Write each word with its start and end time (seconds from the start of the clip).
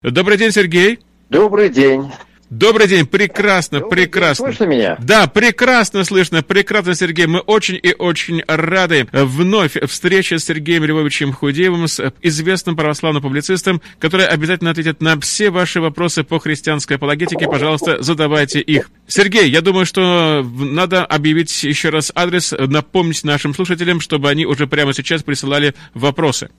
Добрый 0.00 0.38
день, 0.38 0.52
Сергей. 0.52 1.00
Добрый 1.28 1.70
день. 1.70 2.12
Добрый 2.50 2.86
день, 2.86 3.04
прекрасно, 3.04 3.80
Добрый 3.80 4.04
прекрасно. 4.04 4.46
День. 4.46 4.56
Слышно 4.56 4.70
меня? 4.70 4.96
Да, 5.00 5.26
прекрасно 5.26 6.04
слышно, 6.04 6.44
прекрасно, 6.44 6.94
Сергей. 6.94 7.26
Мы 7.26 7.40
очень 7.40 7.80
и 7.82 7.92
очень 7.98 8.44
рады 8.46 9.08
вновь 9.10 9.76
встрече 9.88 10.38
с 10.38 10.44
Сергеем 10.44 10.84
Львовичем 10.84 11.32
Худеевым, 11.32 11.88
с 11.88 12.12
известным 12.22 12.76
православным 12.76 13.22
публицистом, 13.24 13.82
который 13.98 14.24
обязательно 14.24 14.70
ответит 14.70 15.02
на 15.02 15.18
все 15.18 15.50
ваши 15.50 15.80
вопросы 15.80 16.22
по 16.22 16.38
христианской 16.38 16.94
апологетике. 16.94 17.46
Пожалуйста, 17.46 18.00
задавайте 18.00 18.60
их. 18.60 18.92
Сергей, 19.08 19.50
я 19.50 19.62
думаю, 19.62 19.84
что 19.84 20.48
надо 20.56 21.04
объявить 21.04 21.64
еще 21.64 21.88
раз 21.88 22.12
адрес, 22.14 22.52
напомнить 22.56 23.24
нашим 23.24 23.52
слушателям, 23.52 24.00
чтобы 24.00 24.30
они 24.30 24.46
уже 24.46 24.68
прямо 24.68 24.94
сейчас 24.94 25.24
присылали 25.24 25.74
вопросы 25.92 26.50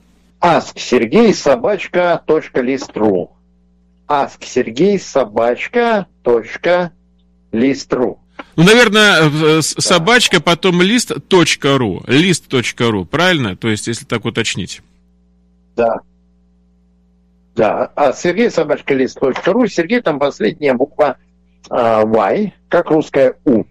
ask 0.42 0.78
Сергей 0.78 1.34
собачка 1.34 2.22
точка 2.26 2.62
листру. 2.62 3.32
ask 4.08 4.44
Сергей 4.44 5.00
собачка 5.00 6.08
точка 6.24 6.92
листру. 7.52 8.20
Ну, 8.56 8.64
наверное, 8.64 9.30
э, 9.30 9.62
собачка, 9.62 10.42
потом 10.42 10.82
лист 10.82 11.12
точка 11.28 11.78
ру, 11.78 12.04
лист 12.08 12.48
точка 12.48 12.90
ру, 12.90 13.06
правильно? 13.06 13.56
То 13.56 13.68
есть, 13.68 13.88
если 13.88 14.06
так 14.06 14.26
уточнить. 14.26 14.82
Да. 15.76 16.00
Да, 17.56 17.92
а 17.96 18.14
Сергей 18.14 18.50
собачка 18.50 18.94
лист 18.94 19.20
точка 19.20 19.52
ру, 19.54 19.68
Сергей 19.68 20.02
там 20.02 20.20
последняя 20.20 20.74
буква 20.74 21.18
э, 21.70 21.76
Y, 21.76 22.54
как 22.70 22.90
русская 22.90 23.36
У. 23.46 23.66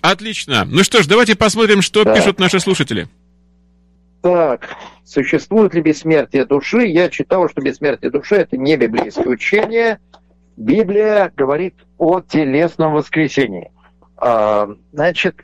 Отлично. 0.00 0.64
Ну 0.64 0.82
что 0.84 1.02
ж, 1.02 1.06
давайте 1.06 1.34
посмотрим, 1.34 1.82
что 1.82 2.04
да. 2.04 2.14
пишут 2.14 2.38
наши 2.38 2.60
слушатели. 2.60 3.08
Так, 4.22 4.76
существует 5.06 5.72
ли 5.72 5.80
бессмертие 5.80 6.44
души? 6.44 6.86
Я 6.86 7.08
читал, 7.08 7.48
что 7.48 7.62
бессмертие 7.62 8.10
души– 8.10 8.34
это 8.36 8.58
не 8.58 8.76
библейское 8.76 9.26
учение. 9.26 10.00
Библия 10.56 11.32
говорит 11.34 11.74
о 11.96 12.20
телесном 12.20 12.94
воскресении. 12.94 13.70
А, 14.16 14.68
значит, 14.92 15.36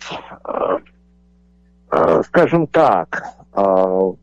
а, 0.42 0.78
а, 1.90 2.22
скажем 2.24 2.66
так, 2.66 3.24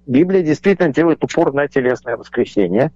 Библия 0.08 0.42
действительно 0.42 0.90
делает 0.90 1.24
упор 1.24 1.54
на 1.54 1.68
телесное 1.68 2.18
воскресение. 2.18 2.92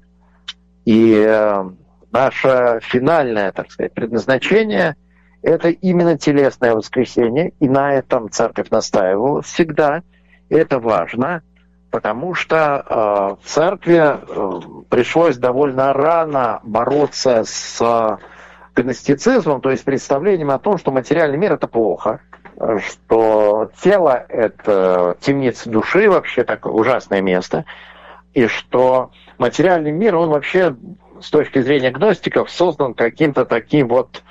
И 0.83 1.63
наше 2.11 2.79
финальное, 2.81 3.51
так 3.51 3.71
сказать, 3.71 3.93
предназначение– 3.93 4.95
это 5.43 5.69
именно 5.69 6.17
телесное 6.17 6.73
воскресение. 6.73 7.53
И 7.59 7.69
на 7.69 7.93
этом 7.93 8.31
церковь 8.31 8.71
настаивала 8.71 9.43
всегда. 9.43 10.01
Это 10.49 10.79
важно– 10.79 11.43
потому 11.93 12.33
что 12.33 12.83
э, 12.89 12.95
в 13.39 13.47
церкви 13.47 14.01
э, 14.01 14.59
пришлось 14.89 15.37
довольно 15.37 15.93
рано 15.93 16.59
бороться 16.63 17.43
с 17.45 18.19
гностицизмом, 18.75 19.61
то 19.61 19.69
есть 19.69 19.85
представлением 19.85 20.49
о 20.49 20.57
том, 20.57 20.79
что 20.79 20.91
материальный 20.91 21.37
мир 21.37 21.53
это 21.53 21.67
плохо, 21.67 22.21
что 22.79 23.69
тело 23.79 24.25
это 24.27 25.17
темница 25.19 25.69
души, 25.69 26.09
вообще 26.09 26.43
такое 26.43 26.73
ужасное 26.73 27.21
место, 27.21 27.65
и 28.33 28.47
что 28.47 29.11
материальный 29.37 29.91
мир, 29.91 30.15
он 30.15 30.29
вообще 30.29 30.75
с 31.21 31.29
точки 31.29 31.61
зрения 31.61 31.91
гностиков 31.91 32.49
создан 32.49 32.95
каким-то 32.95 33.45
таким 33.45 33.87
вот 33.87 34.23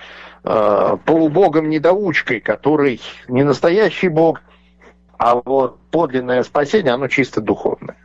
э, 0.42 0.96
полубогом-недоучкой, 1.05 2.40
который 2.40 3.00
не 3.28 3.44
настоящий 3.44 4.08
бог, 4.08 4.40
а 5.22 5.40
вот 5.44 5.78
подлинное 5.92 6.42
спасение, 6.42 6.92
оно 6.92 7.06
чисто 7.06 7.40
духовное. 7.40 7.96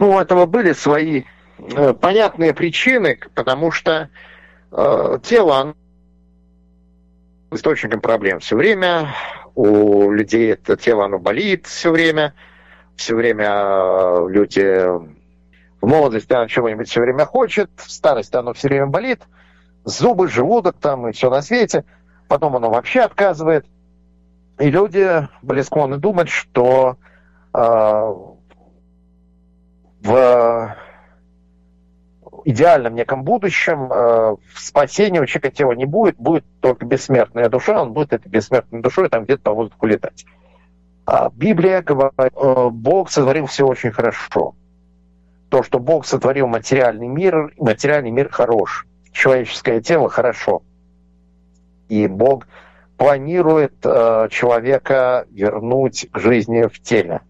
Ну, 0.00 0.10
у 0.10 0.18
этого 0.18 0.46
были 0.46 0.72
свои 0.72 1.22
э, 1.58 1.94
понятные 1.94 2.52
причины, 2.52 3.20
потому 3.36 3.70
что 3.70 4.08
э, 4.72 5.18
тело 5.22 5.60
оно 5.60 5.74
источником 7.52 8.00
проблем 8.00 8.40
все 8.40 8.56
время. 8.56 9.14
У 9.54 10.10
людей 10.10 10.52
это 10.54 10.76
тело 10.76 11.04
оно 11.04 11.20
болит 11.20 11.68
все 11.68 11.92
время. 11.92 12.34
Все 12.96 13.14
время 13.14 13.46
э, 13.46 14.26
люди 14.30 14.86
в 15.80 15.86
молодости 15.86 16.32
оно 16.32 16.48
чего-нибудь 16.48 16.88
все 16.88 17.00
время 17.00 17.26
хочет, 17.26 17.70
в 17.76 17.92
старости 17.92 18.34
оно 18.34 18.54
все 18.54 18.66
время 18.66 18.86
болит, 18.86 19.22
зубы, 19.84 20.26
желудок 20.26 20.78
там 20.80 21.06
и 21.06 21.12
все 21.12 21.30
на 21.30 21.42
свете. 21.42 21.84
Потом 22.26 22.56
оно 22.56 22.70
вообще 22.70 23.02
отказывает– 23.02 23.66
и 24.60 24.70
люди 24.70 25.26
были 25.42 25.62
склонны 25.62 25.96
думать, 25.96 26.28
что 26.28 26.96
э, 27.54 28.14
в 30.02 30.76
идеальном 32.44 32.94
неком 32.94 33.24
будущем 33.24 33.90
э, 33.92 34.36
спасения 34.54 35.20
у 35.20 35.26
человека 35.26 35.50
тела 35.56 35.72
не 35.72 35.86
будет, 35.86 36.16
будет 36.16 36.44
только 36.60 36.84
бессмертная 36.84 37.48
душа, 37.48 37.80
он 37.82 37.92
будет 37.92 38.12
этой 38.12 38.28
бессмертной 38.28 38.82
душой 38.82 39.08
там 39.08 39.24
где-то 39.24 39.42
по 39.42 39.52
воздуху 39.52 39.86
летать. 39.86 40.26
А 41.06 41.30
Библия 41.30 41.82
говорит, 41.82 42.14
э, 42.18 42.68
Бог 42.70 43.10
сотворил 43.10 43.46
все 43.46 43.66
очень 43.66 43.92
хорошо. 43.92 44.54
То, 45.48 45.62
что 45.62 45.78
Бог 45.78 46.06
сотворил 46.06 46.46
материальный 46.46 47.08
мир, 47.08 47.52
материальный 47.58 48.10
мир 48.10 48.28
хорош. 48.28 48.86
Человеческое 49.10 49.80
тело 49.80 50.08
хорошо. 50.08 50.62
И 51.88 52.06
Бог 52.06 52.46
планирует 53.00 53.76
э, 53.82 54.28
человека 54.30 55.26
вернуть 55.30 56.06
к 56.12 56.18
жизни 56.18 56.64
в 56.64 56.82
теле. 56.82 57.22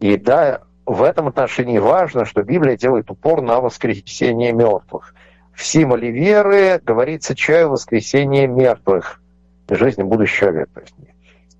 И 0.00 0.16
да, 0.16 0.62
в 0.84 1.04
этом 1.04 1.28
отношении 1.28 1.78
важно, 1.78 2.24
что 2.24 2.42
Библия 2.42 2.76
делает 2.76 3.08
упор 3.12 3.40
на 3.40 3.60
воскресение 3.60 4.52
мертвых. 4.52 5.14
В 5.52 5.64
символе 5.64 6.10
веры 6.10 6.80
говорится 6.82 7.36
чай 7.36 7.66
воскресения 7.66 8.48
мертвых, 8.48 9.22
жизни 9.70 10.02
будущего 10.02 10.50
века. 10.50 10.82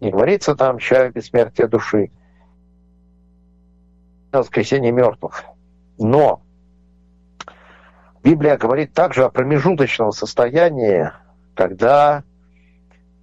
Не 0.01 0.11
говорится 0.11 0.57
там 0.57 0.79
чай 0.79 1.11
бессмертия 1.11 1.69
души, 1.69 2.11
воскресение 4.33 4.91
мертвых. 4.91 5.45
Но 5.99 6.43
Библия 8.25 8.57
говорит 8.57 8.93
также 8.93 9.23
о 9.23 9.31
промежуточном 9.31 10.11
состоянии 10.11 11.13
когда 11.55 12.25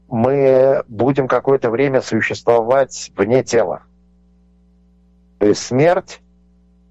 мы 0.08 0.84
будем 0.88 1.28
какое-то 1.28 1.70
время 1.70 2.02
существовать 2.02 3.12
вне 3.16 3.44
тела. 3.44 3.84
То 5.40 5.48
есть 5.48 5.64
смерть 5.64 6.22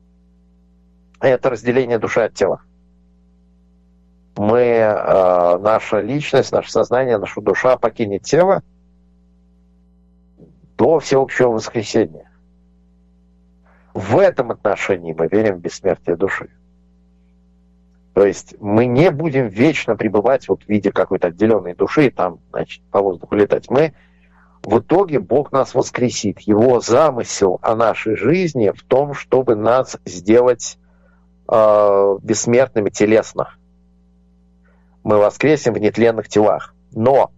–это 1.21 1.51
разделение 1.51 1.99
души 1.99 2.21
от 2.21 2.34
тела. 2.34 2.62
Мы, 4.37 4.59
э, 4.59 5.59
наша 5.59 6.01
личность, 6.01 6.51
наше 6.51 6.71
сознание, 6.73 7.19
наша 7.19 7.41
душа 7.43 7.77
покинет 7.77 8.22
тело 8.22 8.62
до 10.78 10.99
всеобщего 10.99 11.51
воскресения. 11.51 12.31
В 13.93 14.19
этом 14.19 14.51
отношении 14.51 15.12
мы 15.12 15.28
верим 15.28 15.57
в 15.57 15.61
бессмертие 15.61 16.17
души. 16.17 16.49
То 18.15 18.26
есть 18.26 18.56
мы 18.60 18.87
не 18.87 19.10
будем 19.10 19.48
вечно 19.48 19.97
пребывать 19.97 20.48
вот 20.48 20.65
в 20.65 20.69
виде 20.69 20.91
какой-то 20.91 21.28
отделенной 21.28 21.75
души 21.75 22.06
и 22.06 22.10
там, 22.10 22.41
значит, 22.50 22.82
по 22.91 23.00
воздуху 23.00 23.37
летать. 23.37 23.71
Мы 23.71 23.94
в 24.65 24.81
итоге 24.81 25.21
Бог 25.21 25.53
нас 25.53 25.75
воскресит. 25.75 26.41
Его 26.41 26.81
замысел 26.81 27.59
о 27.62 27.76
нашей 27.76 28.16
жизни 28.16 28.72
в 28.75 28.82
том, 28.82 29.15
чтобы 29.15 29.54
нас 29.54 29.97
сделать 30.04 30.76
э, 31.48 32.16
бессмертными 32.22 32.91
телесно. 32.91 33.54
Мы 35.04 35.16
воскресим 35.16 35.75
в 35.75 35.78
нетленных 35.78 36.28
телах. 36.28 36.75
Но 36.91 37.31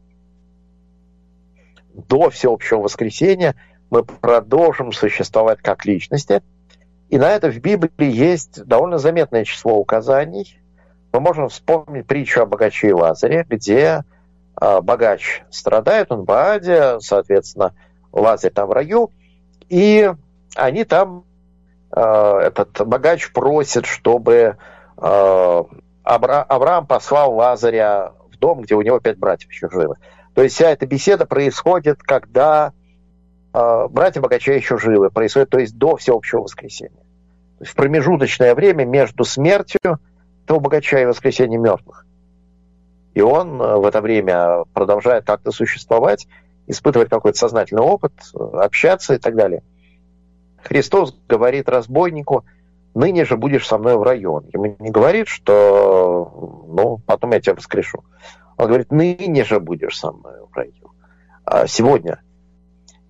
до 1.93 2.31
всеобщего 2.31 2.81
воскресения 2.81 3.55
мы 3.91 4.05
продолжим 4.05 4.93
существовать 4.93 5.61
как 5.61 5.85
личности. 5.85 6.43
И 7.11 7.19
на 7.19 7.31
это 7.31 7.51
в 7.51 7.59
Библии 7.59 8.11
есть 8.11 8.65
довольно 8.65 8.97
заметное 8.97 9.45
число 9.45 9.77
указаний– 9.77 10.59
мы 11.13 11.21
можем 11.21 11.49
вспомнить 11.49 12.07
притчу 12.07 12.43
о 12.43 12.47
богаче 12.47 12.89
и 12.89 12.93
Лазаре, 12.93 13.45
где 13.49 14.03
э, 14.61 14.81
богач 14.81 15.43
страдает, 15.51 16.11
он 16.11 16.25
в 16.25 16.31
Аде, 16.31 17.01
соответственно, 17.01 17.75
Лазарь 18.13 18.51
там 18.51 18.69
в 18.69 18.73
раю, 18.73 19.11
и 19.69 20.11
они 20.55 20.85
там, 20.85 21.25
э, 21.95 22.01
этот 22.01 22.87
богач 22.87 23.31
просит, 23.33 23.87
чтобы 23.87 24.57
Абра- 24.97 25.85
Авраам 26.05 26.87
послал 26.87 27.35
Лазаря 27.35 28.13
в 28.31 28.39
дом, 28.39 28.61
где 28.61 28.75
у 28.75 28.83
него 28.83 29.01
пять 29.01 29.19
братьев 29.19 29.51
еще 29.51 29.69
живы. 29.71 29.97
То 30.35 30.43
есть 30.43 30.55
вся 30.55 30.71
эта 30.71 30.87
беседа 30.87 31.27
происходит, 31.27 32.03
когда 32.03 32.73
братья 33.53 34.21
богача 34.21 34.53
еще 34.53 34.79
живы, 34.79 35.11
происходит, 35.11 35.51
то 35.51 35.59
есть 35.59 35.77
до 35.77 35.97
всеобщего 35.97 36.43
воскресения. 36.43 37.03
То 37.59 37.65
есть 37.65 37.73
в 37.73 37.75
промежуточное 37.75 38.55
время 38.55 38.85
между 38.85 39.25
смертью 39.25 39.99
того 40.47 40.61
богача 40.61 41.01
и 41.01 41.07
воскресения 41.07 41.59
мертвых. 41.59 42.07
И 43.15 43.21
он 43.21 43.61
э, 43.61 43.77
в 43.77 43.85
это 43.85 44.01
время 44.01 44.65
продолжает 44.73 45.25
как-то 45.25 45.51
существовать, 45.51 46.27
испытывать 46.67 47.09
какой-то 47.09 47.39
сознательный 47.39 47.83
опыт, 47.83 48.13
общаться 48.35 49.15
и 49.15 49.19
так 49.19 49.35
далее. 49.35 49.63
Христос 50.63 51.17
говорит 51.29 51.69
разбойнику, 51.69 52.45
ныне 52.95 53.25
же 53.25 53.37
будешь 53.37 53.67
со 53.67 53.79
мной 53.79 53.97
в 53.97 54.03
раю. 54.03 54.33
Он 54.33 54.47
ему 54.53 54.77
не 54.79 54.91
говорит, 54.91 55.29
что 55.29 56.65
ну, 56.69 56.99
потом 57.07 57.33
я 57.33 57.41
тебя 57.41 57.55
воскрешу. 57.55 58.05
Он 58.57 58.67
говорит, 58.69 58.93
ныне 58.93 59.45
же 59.45 59.61
будешь 59.61 59.99
со 59.99 60.13
мной 60.13 60.47
в 60.51 60.57
раю. 60.57 60.93
А 61.45 61.67
сегодня. 61.67 62.23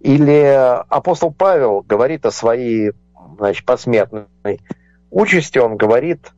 Или 0.01 0.83
апостол 0.89 1.33
Павел 1.33 1.83
говорит 1.83 2.27
о 2.27 2.31
своей 2.31 2.93
значит, 3.37 3.65
посмертной 3.65 4.27
участи, 5.11 5.59
он 5.59 5.77
говорит, 5.77 6.33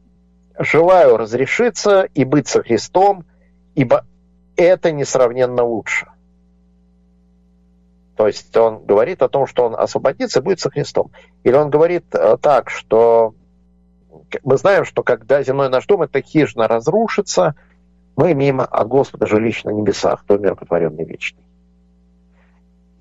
желаю 0.58 1.16
разрешиться 1.16 2.02
и 2.14 2.24
быть 2.24 2.48
со 2.48 2.62
Христом, 2.62 3.24
ибо 3.74 4.06
это 4.56 4.92
несравненно 4.92 5.64
лучше. 5.64 6.06
То 8.16 8.28
есть 8.28 8.56
он 8.56 8.84
говорит 8.84 9.22
о 9.22 9.28
том, 9.28 9.46
что 9.46 9.64
он 9.64 9.74
освободится 9.74 10.38
и 10.38 10.42
будет 10.42 10.60
со 10.60 10.70
Христом. 10.70 11.10
Или 11.42 11.56
он 11.56 11.70
говорит 11.70 12.04
э, 12.14 12.36
так, 12.40 12.70
что 12.70 13.34
мы 14.44 14.56
знаем, 14.56 14.84
что 14.84 15.02
когда 15.02 15.42
земной 15.42 15.68
наш 15.68 15.86
дом, 15.86 16.02
эта 16.02 16.20
хижина 16.20 16.68
разрушится, 16.68 17.54
мы 18.16 18.32
имеем 18.32 18.60
от 18.60 18.88
Господа 18.88 19.26
жилище 19.26 19.68
на 19.68 19.72
небесах, 19.72 20.24
дом 20.26 20.42
миротворенный 20.42 21.04
вечный. 21.04 21.42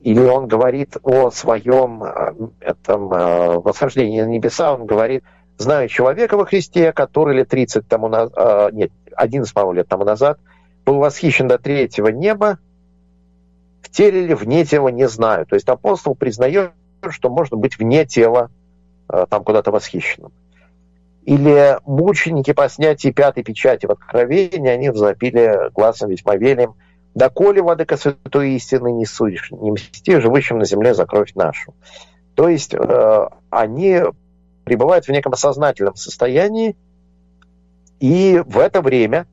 Или 0.01 0.19
он 0.19 0.47
говорит 0.47 0.97
о 1.03 1.29
своем 1.29 2.03
э, 2.03 2.33
этом 2.59 3.13
э, 3.13 3.59
восхождении 3.59 4.21
на 4.21 4.27
небеса, 4.27 4.73
он 4.73 4.85
говорит, 4.85 5.23
знаю 5.63 5.87
человека 5.87 6.37
во 6.37 6.45
Христе, 6.45 6.93
который 6.93 7.35
лет 7.35 7.49
30 7.49 7.87
тому 7.87 8.07
назад, 8.07 8.73
нет, 8.73 8.91
11, 9.15 9.53
по 9.53 9.71
лет 9.73 9.87
тому 9.87 10.03
назад 10.03 10.39
был 10.85 10.97
восхищен 10.97 11.47
до 11.47 11.57
третьего 11.57 12.09
неба, 12.09 12.59
в 13.81 13.89
теле 13.89 14.23
или 14.23 14.33
вне 14.33 14.65
тела, 14.65 14.89
не 14.89 15.07
знаю. 15.07 15.45
То 15.45 15.55
есть 15.55 15.67
апостол 15.67 16.15
признает, 16.15 16.71
что 17.09 17.29
можно 17.29 17.57
быть 17.57 17.77
вне 17.77 18.05
тела, 18.05 18.49
э, 19.09 19.25
там 19.29 19.43
куда-то 19.43 19.71
восхищенным. 19.71 20.31
Или 21.25 21.77
мученики 21.85 22.51
по 22.53 22.67
снятии 22.67 23.11
пятой 23.11 23.43
печати 23.43 23.85
в 23.85 23.91
Откровении, 23.91 24.69
они 24.69 24.89
взопили 24.89 25.71
глазом 25.73 26.09
весьма 26.09 26.35
велим, 26.35 26.75
«Доколе, 27.13 27.61
владыка 27.61 27.95
святой 27.95 28.53
истины, 28.53 28.91
не 28.91 29.05
судишь, 29.05 29.51
не 29.51 29.71
мсти 29.71 30.19
живущим 30.19 30.57
на 30.57 30.65
земле 30.65 30.95
за 30.95 31.05
кровь 31.05 31.33
нашу». 31.35 31.75
То 32.33 32.49
есть 32.49 32.73
э, 32.73 33.27
они 33.51 34.01
пребывают 34.63 35.05
в 35.05 35.09
неком 35.09 35.33
сознательном 35.33 35.95
состоянии, 35.95 36.75
и 37.99 38.41
в 38.45 38.57
это 38.59 38.81
время 38.81 39.27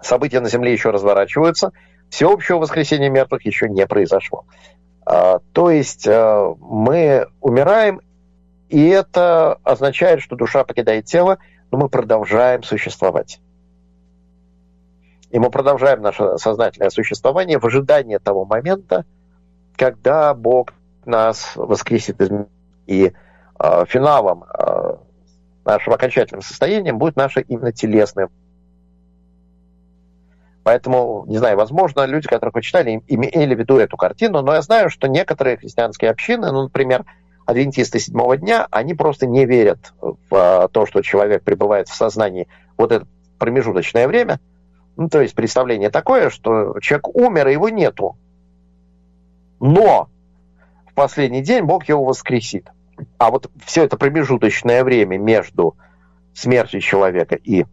события 0.00 0.40
на 0.40 0.48
Земле 0.48 0.72
еще 0.72 0.90
разворачиваются– 0.90 1.72
всеобщего 2.12 2.58
воскресения 2.58 3.08
мертвых 3.08 3.44
еще 3.46 3.70
не 3.70 3.86
произошло. 3.86 4.44
А, 5.06 5.40
то 5.52 5.70
есть 5.70 6.06
а, 6.06 6.54
мы 6.60 7.26
умираем, 7.40 8.02
и 8.68 8.86
это 8.86 9.54
означает, 9.64 10.20
что 10.20 10.36
душа 10.36 10.62
покидает 10.64 11.06
тело, 11.06 11.38
но 11.70 11.78
мы 11.78 11.88
продолжаем 11.88 12.62
существовать. 12.62 13.40
И 15.30 15.38
мы 15.38 15.50
продолжаем 15.50 16.02
наше 16.02 16.36
сознательное 16.36 16.90
существование 16.90 17.58
в 17.58 17.64
ожидании 17.64 18.18
того 18.18 18.44
момента, 18.44 19.06
когда 19.76 20.34
Бог 20.34 20.74
нас 21.06 21.52
воскресит 21.56 22.18
и 22.86 23.06
э, 23.06 23.12
финалом 23.86 24.44
э, 24.44 24.96
нашего 25.64 25.96
окончательным 25.96 26.42
состоянием 26.42 26.98
будет 26.98 27.16
наше 27.16 27.42
именно 27.42 27.72
телесное 27.72 28.28
Поэтому, 30.64 31.24
не 31.26 31.38
знаю, 31.38 31.56
возможно, 31.56 32.04
люди, 32.06 32.28
которые 32.28 32.52
почитали, 32.52 33.02
имели 33.08 33.54
в 33.54 33.58
виду 33.58 33.78
эту 33.78 33.96
картину, 33.96 34.42
но 34.42 34.54
я 34.54 34.62
знаю, 34.62 34.90
что 34.90 35.08
некоторые 35.08 35.56
христианские 35.56 36.10
общины, 36.10 36.52
ну, 36.52 36.64
например, 36.64 37.04
адвентисты 37.46 37.98
седьмого 37.98 38.36
дня, 38.36 38.68
они 38.70 38.94
просто 38.94 39.26
не 39.26 39.44
верят 39.44 39.92
в 40.00 40.16
а, 40.30 40.68
то, 40.68 40.86
что 40.86 41.02
человек 41.02 41.42
пребывает 41.42 41.88
в 41.88 41.94
сознании 41.94 42.46
вот 42.78 42.92
это 42.92 43.06
промежуточное 43.38 44.06
время. 44.06 44.38
Ну, 44.96 45.08
то 45.08 45.20
есть 45.20 45.34
представление 45.34 45.90
такое, 45.90 46.30
что 46.30 46.78
человек 46.80 47.08
умер, 47.08 47.48
и 47.48 47.52
его 47.52 47.68
нету. 47.68 48.16
Но 49.58 50.08
в 50.86 50.94
последний 50.94 51.42
день 51.42 51.64
Бог 51.64 51.88
его 51.88 52.04
воскресит. 52.04 52.68
А 53.18 53.30
вот 53.30 53.50
все 53.64 53.84
это 53.84 53.96
промежуточное 53.96 54.84
время 54.84 55.18
между 55.18 55.76
смертью 56.34 56.80
человека 56.80 57.34
и 57.36 57.64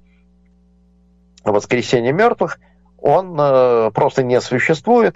воскресением 1.43 2.17
мертвых, 2.17 2.59
он 2.97 3.37
э, 3.39 3.91
просто 3.91 4.23
не 4.23 4.39
существует. 4.41 5.15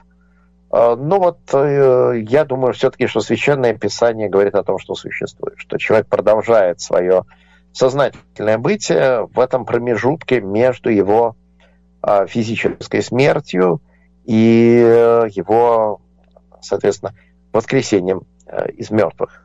Э, 0.72 0.96
но 0.96 1.20
вот 1.20 1.40
э, 1.54 2.22
я 2.28 2.46
думаю 2.46 2.74
все-таки, 2.74 3.08
что 3.08 3.20
Священное 3.20 3.74
Писание 3.74 4.30
говорит 4.30 4.56
о 4.56 4.64
том, 4.64 4.80
что 4.80 4.96
существует, 4.96 5.56
что 5.58 5.78
человек 5.78 6.08
продолжает 6.08 6.80
свое 6.80 7.24
сознательное 7.74 8.58
бытие 8.58 9.28
в 9.28 9.40
этом 9.40 9.66
промежутке 9.66 10.42
между 10.42 10.90
его 10.90 11.36
э, 12.02 12.28
физической 12.28 13.02
смертью 13.02 13.82
и 14.26 14.80
э, 14.82 15.28
его, 15.32 16.02
соответственно, 16.62 17.14
воскресением 17.52 18.22
э, 18.46 18.72
из 18.72 18.90
мертвых. 18.92 19.43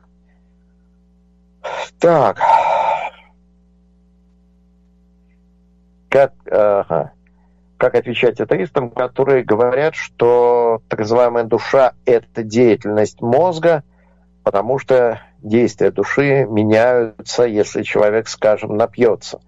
Так. 1.99 2.39
Как... 6.09 6.33
Ага 6.51 7.13
как 7.79 7.95
отвечать 7.95 8.39
атеистам, 8.41 8.91
которые 8.91 9.43
говорят, 9.43 9.95
что 9.95 10.81
так 10.89 10.99
называемая 10.99 11.45
душа– 11.45 11.93
это 12.05 12.43
деятельность 12.43 13.21
мозга, 13.21 13.83
потому 14.43 14.79
что 14.79 15.21
действия 15.41 15.89
души 15.89 16.45
меняются, 16.45 17.43
если 17.43 17.83
человек, 17.83 18.27
скажем, 18.27 18.75
напьется. 18.75 19.39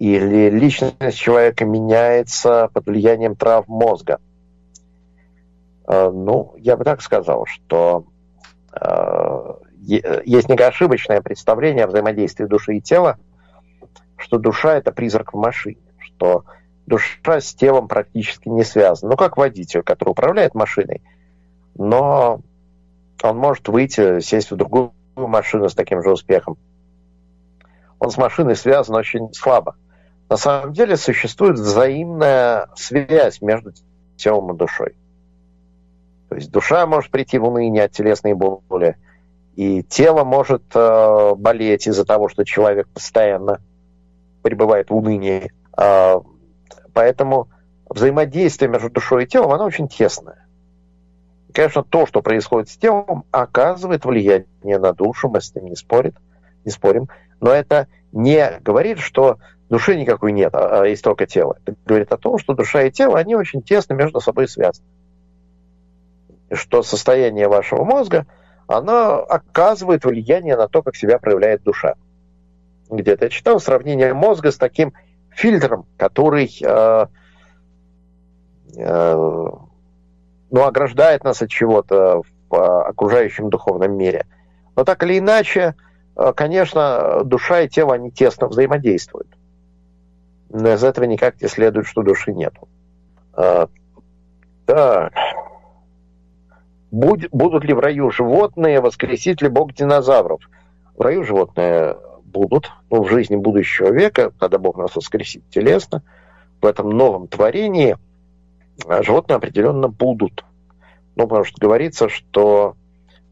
Или 0.00 0.50
личность 0.50 1.16
человека 1.16 1.64
меняется 1.64 2.68
под 2.74 2.86
влиянием 2.86 3.36
трав 3.36 3.68
мозга. 3.68 4.18
Э, 5.86 6.10
ну, 6.10 6.54
я 6.58 6.76
бы 6.76 6.82
так 6.82 7.00
сказал, 7.00 7.46
что 7.46 8.06
э, 9.88 10.22
есть 10.24 10.48
некоошибочное 10.48 11.20
представление 11.20 11.84
о 11.84 11.88
взаимодействии 11.88 12.46
души 12.46 12.76
и 12.76 12.80
тела, 12.80 13.18
что 14.16 14.38
душа– 14.38 14.74
это 14.76 14.92
призрак 14.92 15.32
в 15.32 15.36
машине, 15.36 15.80
что 15.98 16.44
душа 16.86 17.40
с 17.40 17.54
телом 17.54 17.88
практически 17.88 18.48
не 18.48 18.64
связана. 18.64 19.12
Ну, 19.12 19.16
как 19.16 19.36
водитель, 19.36 19.82
который 19.82 20.10
управляет 20.10 20.54
машиной, 20.54 21.02
но 21.74 22.40
он 23.22 23.36
может 23.36 23.68
выйти, 23.68 24.20
сесть 24.20 24.50
в 24.50 24.56
другую 24.56 24.92
машину 25.16 25.68
с 25.68 25.74
таким 25.74 26.02
же 26.02 26.10
успехом. 26.10 26.56
Он 27.98 28.10
с 28.10 28.16
машиной 28.16 28.56
связан 28.56 28.96
очень 28.96 29.32
слабо. 29.32 29.76
На 30.28 30.36
самом 30.36 30.72
деле 30.72 30.96
существует 30.96 31.58
взаимная 31.58 32.68
связь 32.74 33.40
между 33.40 33.72
телом 34.16 34.54
и 34.54 34.58
душой. 34.58 34.96
То 36.28 36.36
есть 36.36 36.50
душа 36.50 36.86
может 36.86 37.10
прийти 37.10 37.38
в 37.38 37.44
уныние 37.44 37.84
от 37.84 37.92
телесной 37.92 38.32
боли, 38.32 38.96
и 39.56 39.82
тело 39.82 40.24
может 40.24 40.62
э, 40.74 41.34
болеть 41.36 41.86
из-за 41.86 42.04
того, 42.04 42.28
что 42.28 42.44
человек 42.44 42.88
постоянно 42.88 43.60
пребывает 44.42 44.90
в 44.90 44.96
унынии. 44.96 45.52
Э, 45.76 46.20
Поэтому 46.92 47.48
взаимодействие 47.88 48.70
между 48.70 48.90
душой 48.90 49.24
и 49.24 49.26
телом, 49.26 49.52
оно 49.52 49.64
очень 49.64 49.88
тесное. 49.88 50.46
конечно, 51.52 51.82
то, 51.82 52.06
что 52.06 52.22
происходит 52.22 52.68
с 52.68 52.76
телом, 52.76 53.24
оказывает 53.30 54.04
влияние 54.04 54.78
на 54.78 54.92
душу, 54.92 55.28
мы 55.28 55.40
с 55.40 55.54
ним 55.54 55.66
не, 55.66 55.76
спорит, 55.76 56.14
не 56.64 56.70
спорим. 56.70 57.08
Но 57.40 57.50
это 57.50 57.88
не 58.12 58.58
говорит, 58.60 58.98
что 58.98 59.38
души 59.68 59.96
никакой 59.96 60.32
нет, 60.32 60.54
а 60.54 60.84
есть 60.84 61.02
только 61.02 61.26
тело. 61.26 61.56
Это 61.64 61.76
говорит 61.84 62.12
о 62.12 62.18
том, 62.18 62.38
что 62.38 62.54
душа 62.54 62.82
и 62.82 62.90
тело, 62.90 63.18
они 63.18 63.34
очень 63.34 63.62
тесно 63.62 63.94
между 63.94 64.20
собой 64.20 64.48
связаны. 64.48 64.86
Что 66.50 66.82
состояние 66.82 67.48
вашего 67.48 67.84
мозга, 67.84 68.26
оно 68.72 69.22
оказывает 69.22 70.04
влияние 70.04 70.56
на 70.56 70.68
то, 70.68 70.82
как 70.82 70.96
себя 70.96 71.18
проявляет 71.18 71.62
душа. 71.62 71.94
Где-то 72.90 73.26
я 73.26 73.30
читал 73.30 73.60
сравнение 73.60 74.12
мозга 74.14 74.50
с 74.50 74.56
таким 74.56 74.92
фильтром, 75.30 75.86
который 75.96 76.50
э, 76.62 77.06
э, 78.76 79.50
ну, 80.50 80.64
ограждает 80.64 81.24
нас 81.24 81.42
от 81.42 81.50
чего-то 81.50 82.22
в 82.50 82.54
э, 82.54 82.58
окружающем 82.58 83.50
духовном 83.50 83.96
мире. 83.96 84.26
Но 84.76 84.84
так 84.84 85.02
или 85.02 85.18
иначе, 85.18 85.74
э, 86.16 86.32
конечно, 86.34 87.22
душа 87.24 87.62
и 87.62 87.68
тело, 87.68 87.94
они 87.94 88.10
тесно 88.10 88.48
взаимодействуют. 88.48 89.28
Но 90.50 90.72
из 90.74 90.84
этого 90.84 91.04
никак 91.04 91.40
не 91.40 91.48
следует, 91.48 91.86
что 91.86 92.02
души 92.02 92.32
нету. 92.32 92.68
Э, 93.36 93.66
так. 94.66 95.12
Будь, 96.92 97.28
будут 97.30 97.64
ли 97.64 97.72
в 97.74 97.80
раю 97.80 98.10
животные, 98.10 98.80
воскресит 98.80 99.42
ли 99.42 99.48
Бог 99.48 99.72
динозавров? 99.72 100.48
В 100.96 101.00
раю 101.00 101.24
животные 101.24 101.96
будут 102.24 102.70
ну, 102.90 103.02
в 103.02 103.08
жизни 103.08 103.34
будущего 103.34 103.90
века, 103.90 104.30
когда 104.38 104.58
Бог 104.58 104.76
нас 104.76 104.94
воскресит 104.94 105.42
телесно, 105.50 106.02
в 106.60 106.66
этом 106.66 106.90
новом 106.90 107.26
творении 107.26 107.96
а 108.86 109.02
животные 109.02 109.36
определенно 109.36 109.88
будут. 109.88 110.44
Ну, 111.16 111.26
потому 111.26 111.44
что 111.44 111.60
говорится, 111.60 112.08
что 112.08 112.76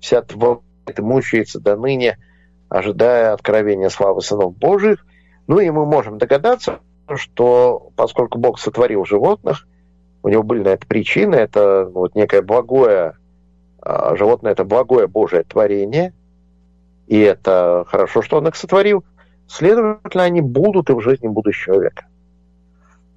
вся 0.00 0.22
тварь 0.22 0.58
мучается 0.98 1.60
до 1.60 1.76
ныне 1.76 2.18
ожидая 2.68 3.32
откровения 3.32 3.88
славы 3.88 4.22
сынов 4.22 4.56
Божьих. 4.56 5.04
Ну 5.46 5.58
и 5.58 5.68
мы 5.70 5.84
можем 5.84 6.18
догадаться, 6.18 6.80
что 7.14 7.90
поскольку 7.96 8.38
Бог 8.38 8.58
сотворил 8.58 9.04
животных, 9.04 9.66
у 10.22 10.28
него 10.28 10.42
были 10.44 10.62
на 10.62 10.68
это 10.68 10.86
причины, 10.86 11.34
это 11.34 11.90
вот 11.92 12.14
некое 12.14 12.42
благое, 12.42 13.16
животное 13.84 14.52
это 14.52 14.64
благое 14.64 15.06
Божие 15.06 15.44
творение, 15.44 16.12
и 17.06 17.18
это 17.18 17.84
хорошо, 17.88 18.22
что 18.22 18.38
он 18.38 18.48
их 18.48 18.56
сотворил, 18.56 19.04
следовательно, 19.48 20.24
они 20.24 20.40
будут 20.40 20.90
и 20.90 20.92
в 20.92 21.00
жизни 21.00 21.28
будущего 21.28 21.80
века. 21.80 22.06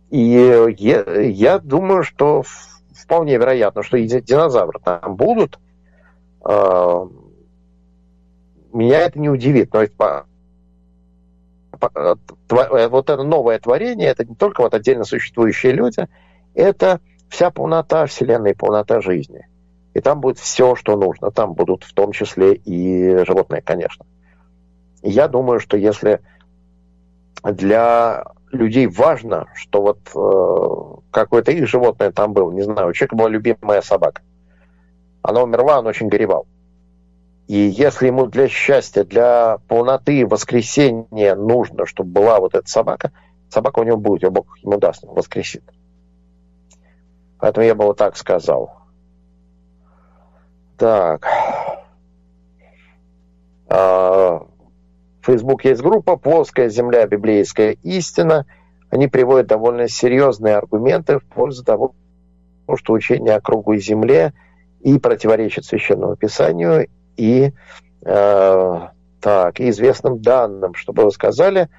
И 0.10 0.76
я, 0.78 1.60
думаю, 1.60 2.04
что 2.04 2.44
вполне 2.94 3.38
вероятно, 3.38 3.84
что 3.84 3.98
и 3.98 4.08
динозавры 4.08 4.80
там 4.84 5.16
будут. 5.16 5.60
А, 6.44 7.08
меня 8.72 9.00
это 9.00 9.20
не 9.20 9.30
удивит. 9.30 9.74
Но 9.74 9.82
это, 9.82 10.26
вот 11.80 13.10
это 13.10 13.24
новое 13.24 13.60
творение, 13.60 14.10
это 14.10 14.26
не 14.26 14.36
только 14.36 14.62
вот 14.62 14.74
отдельно 14.74 15.04
существующие 15.04 15.74
люди, 15.74 16.08
это 16.54 17.00
вся 17.30 17.50
полнота 17.50 18.06
Вселенной, 18.06 18.56
полнота 18.56 19.02
жизни. 19.02 19.48
И 19.94 20.02
там 20.02 20.22
будет 20.22 20.40
все, 20.40 20.76
что 20.76 20.96
нужно. 20.96 21.32
Там 21.32 21.54
будут 21.54 21.84
в 21.84 21.94
том 21.94 22.12
числе 22.12 22.56
и 22.56 23.24
животные, 23.26 23.62
конечно. 23.62 24.06
я 25.02 25.28
думаю, 25.28 25.60
что 25.60 25.78
если 25.78 26.22
для 27.44 28.24
людей 28.52 28.88
важно, 28.88 29.48
что 29.56 29.82
вот 29.82 30.00
э, 30.16 31.12
какое-то 31.12 31.52
их 31.52 31.68
животное 31.68 32.12
там 32.12 32.34
было, 32.34 32.52
не 32.52 32.62
знаю, 32.62 32.90
у 32.90 32.94
человека 32.94 33.16
была 33.16 33.30
любимая 33.30 33.82
собака. 33.82 34.22
Она 35.22 35.44
умерла, 35.44 35.80
он 35.80 35.88
очень 35.88 36.08
горевал. 36.08 36.48
И 37.48 37.56
если 37.56 38.08
ему 38.08 38.28
для 38.28 38.48
счастья, 38.48 39.04
для 39.04 39.58
полноты 39.68 40.26
воскресения 40.26 41.36
нужно, 41.36 41.86
чтобы 41.86 42.12
была 42.12 42.40
вот 42.40 42.56
эта 42.56 42.68
собака, 42.70 43.12
собака 43.50 43.80
у 43.80 43.84
него 43.84 43.98
будет, 43.98 44.24
и 44.24 44.30
Бог 44.30 44.58
ему 44.60 44.78
даст, 44.78 45.04
он 45.04 45.14
воскресит. 45.16 45.64
Поэтому 47.40 47.66
я 47.66 47.76
бы 47.76 47.86
вот 47.86 47.98
так 47.98 48.16
сказал. 48.16 48.83
Так. 50.84 51.26
А, 53.70 54.40
в 55.22 55.26
Facebook 55.26 55.64
есть 55.64 55.82
группа 55.82 56.18
«Плоская 56.18 56.68
земля. 56.68 57.08
Библейская 57.08 57.78
истина». 57.84 58.46
Они 58.90 59.08
приводят 59.08 59.48
довольно 59.48 59.88
серьезные 59.88 60.58
аргументы 60.58 61.20
в 61.20 61.24
пользу 61.24 61.64
того, 61.64 61.96
что 62.76 62.92
учение 62.92 63.36
о 63.36 63.40
круглой 63.40 63.80
земле 63.80 64.34
и 64.82 65.00
противоречит 65.00 65.64
Священному 65.64 66.18
Писанию, 66.18 66.90
и, 67.16 67.54
э, 68.02 68.80
так, 69.22 69.60
и 69.62 69.70
известным 69.70 70.22
данным. 70.22 70.74
Чтобы 70.74 71.06
вы 71.06 71.12
сказали, 71.12 71.70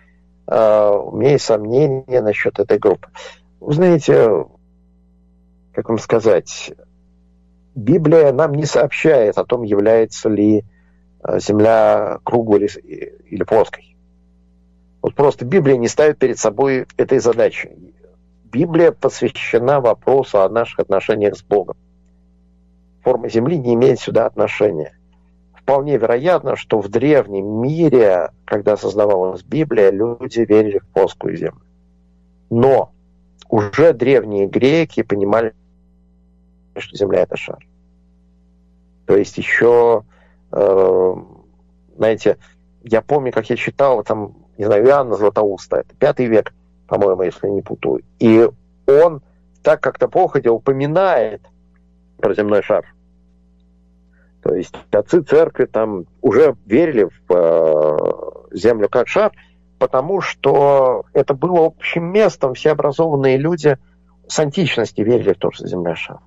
э, 0.46 0.90
у 0.90 1.14
меня 1.14 1.32
есть 1.32 1.44
сомнения 1.44 2.22
насчет 2.22 2.58
этой 2.58 2.78
группы. 2.78 3.08
Вы 3.60 3.74
знаете, 3.74 4.46
как 5.74 5.90
вам 5.90 5.98
сказать, 5.98 6.72
Библия 7.74 8.32
нам 8.32 8.54
не 8.54 8.66
сообщает 8.66 9.36
о 9.38 9.44
том, 9.44 9.62
является 9.62 10.28
ли 10.28 10.64
э, 11.22 11.40
Земля 11.40 12.18
круглой 12.22 12.66
или 12.66 13.42
плоской. 13.42 13.96
Вот 15.02 15.14
просто 15.14 15.44
Библия 15.44 15.76
не 15.76 15.88
ставит 15.88 16.18
перед 16.18 16.38
собой 16.38 16.86
этой 16.96 17.18
задачи. 17.18 17.76
Библия 18.44 18.92
посвящена 18.92 19.80
вопросу 19.80 20.42
о 20.42 20.48
наших 20.48 20.78
отношениях 20.78 21.36
с 21.36 21.42
Богом. 21.42 21.76
Форма 23.02 23.28
Земли 23.28 23.58
не 23.58 23.74
имеет 23.74 24.00
сюда 24.00 24.26
отношения. 24.26 24.96
Вполне 25.52 25.96
вероятно, 25.96 26.56
что 26.56 26.80
в 26.80 26.88
древнем 26.88 27.62
мире, 27.62 28.30
когда 28.44 28.76
создавалась 28.76 29.42
Библия, 29.42 29.90
люди 29.90 30.40
верили 30.40 30.78
в 30.78 30.86
плоскую 30.88 31.36
Землю. 31.36 31.62
Но 32.50 32.92
уже 33.48 33.92
древние 33.92 34.46
греки 34.46 35.02
понимали, 35.02 35.54
что 36.80 36.96
Земля 36.96 37.22
это 37.22 37.36
шар. 37.36 37.58
То 39.06 39.16
есть 39.16 39.36
еще, 39.38 40.04
э, 40.52 41.14
знаете, 41.96 42.38
я 42.82 43.02
помню, 43.02 43.32
как 43.32 43.50
я 43.50 43.56
читал, 43.56 44.02
там, 44.02 44.36
не 44.56 44.64
знаю, 44.64 44.84
Иоанна 44.86 45.16
Златоуста, 45.16 45.78
это 45.78 45.94
пятый 45.96 46.26
век, 46.26 46.54
по-моему, 46.86 47.22
если 47.22 47.48
не 47.48 47.62
путаю. 47.62 48.02
И 48.18 48.48
он 48.86 49.22
так 49.62 49.80
как-то 49.80 50.08
походя 50.08 50.52
упоминает 50.52 51.42
про 52.18 52.34
земной 52.34 52.62
шар. 52.62 52.84
То 54.42 54.54
есть 54.54 54.74
отцы 54.90 55.22
церкви 55.22 55.64
там 55.64 56.04
уже 56.20 56.54
верили 56.66 57.08
в 57.26 58.44
э, 58.52 58.56
землю 58.56 58.90
как 58.90 59.08
шар, 59.08 59.32
потому 59.78 60.20
что 60.20 61.06
это 61.14 61.32
было 61.32 61.66
общим 61.66 62.04
местом. 62.04 62.52
Все 62.52 62.72
образованные 62.72 63.38
люди 63.38 63.78
с 64.28 64.38
античности 64.38 65.00
верили 65.00 65.32
в 65.32 65.38
то, 65.38 65.50
что 65.50 65.66
земля 65.66 65.96
шар. 65.96 66.18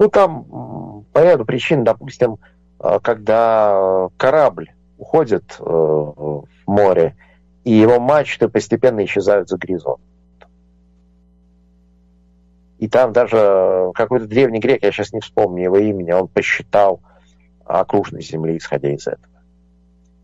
Ну, 0.00 0.08
там 0.08 1.04
по 1.12 1.18
ряду 1.18 1.44
причин, 1.44 1.84
допустим, 1.84 2.38
э, 2.82 2.98
когда 3.02 4.08
корабль 4.16 4.70
уходит 4.96 5.56
э, 5.58 5.62
в 5.62 6.46
море, 6.66 7.16
и 7.64 7.72
его 7.72 8.00
мачты 8.00 8.48
постепенно 8.48 9.04
исчезают 9.04 9.50
за 9.50 9.58
горизонт. 9.58 10.00
И 12.78 12.88
там 12.88 13.12
даже 13.12 13.90
какой-то 13.94 14.26
древний 14.26 14.58
грек, 14.58 14.82
я 14.82 14.90
сейчас 14.90 15.12
не 15.12 15.20
вспомню 15.20 15.64
его 15.64 15.76
имени, 15.76 16.12
он 16.12 16.28
посчитал 16.28 17.02
окружность 17.66 18.30
Земли, 18.30 18.56
исходя 18.56 18.88
из 18.90 19.06
этого. 19.06 19.34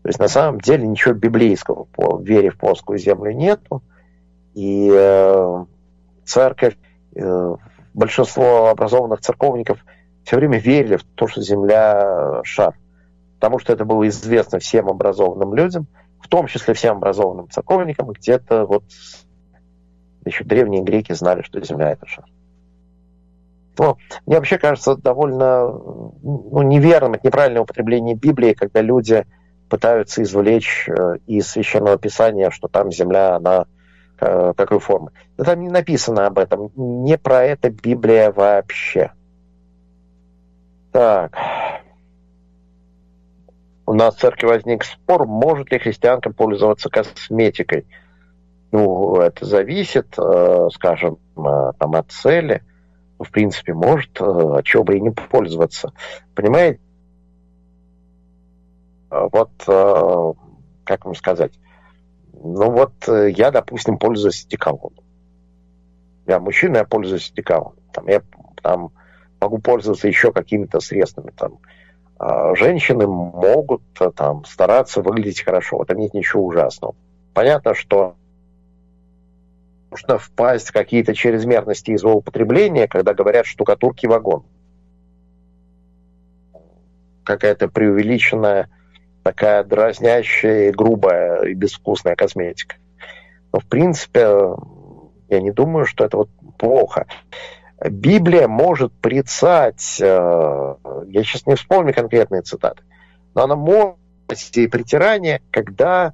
То 0.01 0.09
есть 0.09 0.17
на 0.17 0.27
самом 0.27 0.59
деле 0.59 0.87
ничего 0.87 1.13
библейского 1.13 1.83
по 1.83 2.19
вере 2.19 2.49
в 2.49 2.57
плоскую 2.57 2.97
землю 2.97 3.31
нету. 3.31 3.83
И 4.55 4.89
э, 4.91 5.65
церковь, 6.25 6.75
э, 7.13 7.55
большинство 7.97 8.69
образованных 8.69 9.21
церковников 9.21 9.79
все 10.23 10.35
время 10.37 10.59
верили 10.59 10.97
в 10.97 11.03
то, 11.03 11.27
что 11.27 11.41
Земля 11.41 12.41
шар. 12.43 12.77
Потому 13.35 13.59
что 13.59 13.73
это 13.73 13.85
было 13.85 14.07
известно 14.07 14.59
всем 14.59 14.87
образованным 14.87 15.53
людям, 15.55 15.87
в 16.19 16.27
том 16.27 16.47
числе 16.47 16.73
всем 16.73 16.97
образованным 16.97 17.49
церковникам, 17.49 18.09
где-то 18.09 18.65
вот 18.65 18.83
еще 20.25 20.43
древние 20.43 20.83
греки 20.83 21.13
знали, 21.13 21.41
что 21.41 21.59
Земля 21.63 21.91
это 21.91 22.05
шар. 22.05 22.25
Но 23.79 23.97
мне 24.25 24.37
вообще 24.37 24.57
кажется 24.57 24.95
довольно 24.95 25.67
ну, 25.67 26.61
неверным, 26.61 27.15
неправильное 27.23 27.61
употребление 27.61 28.15
Библии, 28.15 28.53
когда 28.53 28.81
люди 28.81 29.25
пытаются 29.69 30.21
извлечь 30.21 30.87
э, 30.87 31.17
из 31.25 31.47
Священного 31.47 31.97
Писания, 31.97 32.49
что 32.51 32.67
там 32.67 32.91
Земля, 32.91 33.35
она 33.35 33.65
Э, 34.19 34.53
какой 34.57 34.79
формы. 34.79 35.11
Но 35.37 35.43
там 35.43 35.61
не 35.61 35.69
написано 35.69 36.25
об 36.25 36.39
этом. 36.39 36.71
Не 36.75 37.17
про 37.17 37.43
это 37.43 37.69
Библия 37.69 38.31
вообще. 38.31 39.11
Так. 40.91 41.37
У 43.85 43.93
нас 43.93 44.15
в 44.15 44.19
церкви 44.19 44.47
возник 44.47 44.83
спор, 44.83 45.27
может 45.27 45.71
ли 45.71 45.77
христианка 45.77 46.31
пользоваться 46.31 46.89
косметикой. 46.89 47.85
Ну, 48.71 49.17
это 49.17 49.45
зависит, 49.45 50.17
э, 50.17 50.67
скажем, 50.73 51.19
э, 51.37 51.71
там, 51.77 51.95
от 51.95 52.11
цели. 52.11 52.63
Ну, 53.19 53.25
в 53.25 53.31
принципе, 53.31 53.73
может, 53.73 54.19
а 54.19 54.61
чего 54.63 54.83
бы 54.83 54.97
и 54.97 55.01
не 55.01 55.11
пользоваться. 55.11 55.93
Понимаете? 56.35 56.79
Вот, 59.09 59.51
как 59.63 61.05
вам 61.05 61.15
сказать, 61.15 61.53
ну 62.43 62.71
вот 62.71 62.93
э, 63.07 63.31
я, 63.31 63.51
допустим, 63.51 63.97
пользуюсь 63.97 64.45
одеколоном. 64.45 65.03
Я 66.25 66.39
мужчина, 66.39 66.77
я 66.77 66.85
пользуюсь 66.85 67.31
одеколоном. 67.31 67.75
Там, 67.91 68.07
я 68.07 68.21
там, 68.61 68.91
могу 69.39 69.59
пользоваться 69.59 70.07
еще 70.07 70.31
какими-то 70.31 70.79
средствами. 70.79 71.31
Там, 71.35 71.59
а, 72.19 72.55
женщины 72.55 73.07
могут 73.07 73.83
э, 73.99 74.11
там, 74.15 74.45
стараться 74.45 75.01
выглядеть 75.01 75.41
хорошо. 75.41 75.77
В 75.77 75.81
этом 75.83 75.97
нет 75.97 76.13
ничего 76.13 76.45
ужасного. 76.45 76.95
Понятно, 77.33 77.73
что 77.73 78.15
можно 79.89 80.17
впасть 80.17 80.69
в 80.69 80.73
какие-то 80.73 81.13
чрезмерности 81.13 81.91
и 81.91 81.97
злоупотребления, 81.97 82.87
когда 82.87 83.13
говорят 83.13 83.45
штукатурки 83.45 84.05
вагон. 84.05 84.43
Какая-то 87.23 87.67
преувеличенная 87.67 88.69
такая 89.27 89.65
дразнящая, 89.65 90.69
и 90.69 90.71
грубая 90.71 91.43
и 91.43 91.53
безвкусная 91.53 92.15
косметика. 92.15 92.77
Но, 93.51 93.59
в 93.59 93.65
принципе, 93.65 94.21
я 95.27 95.41
не 95.41 95.51
думаю, 95.51 95.85
что 95.85 96.05
это 96.05 96.15
вот 96.15 96.29
плохо. 96.57 97.07
Библия 97.83 98.47
может 98.47 98.93
прицать, 98.93 99.97
э, 99.99 100.05
я 100.05 101.23
сейчас 101.23 101.45
не 101.45 101.55
вспомню 101.55 101.93
конкретные 101.93 102.41
цитаты, 102.41 102.83
но 103.35 103.43
она 103.43 103.57
может 103.57 103.97
и 104.53 104.67
притирание, 104.67 105.41
когда 105.51 106.13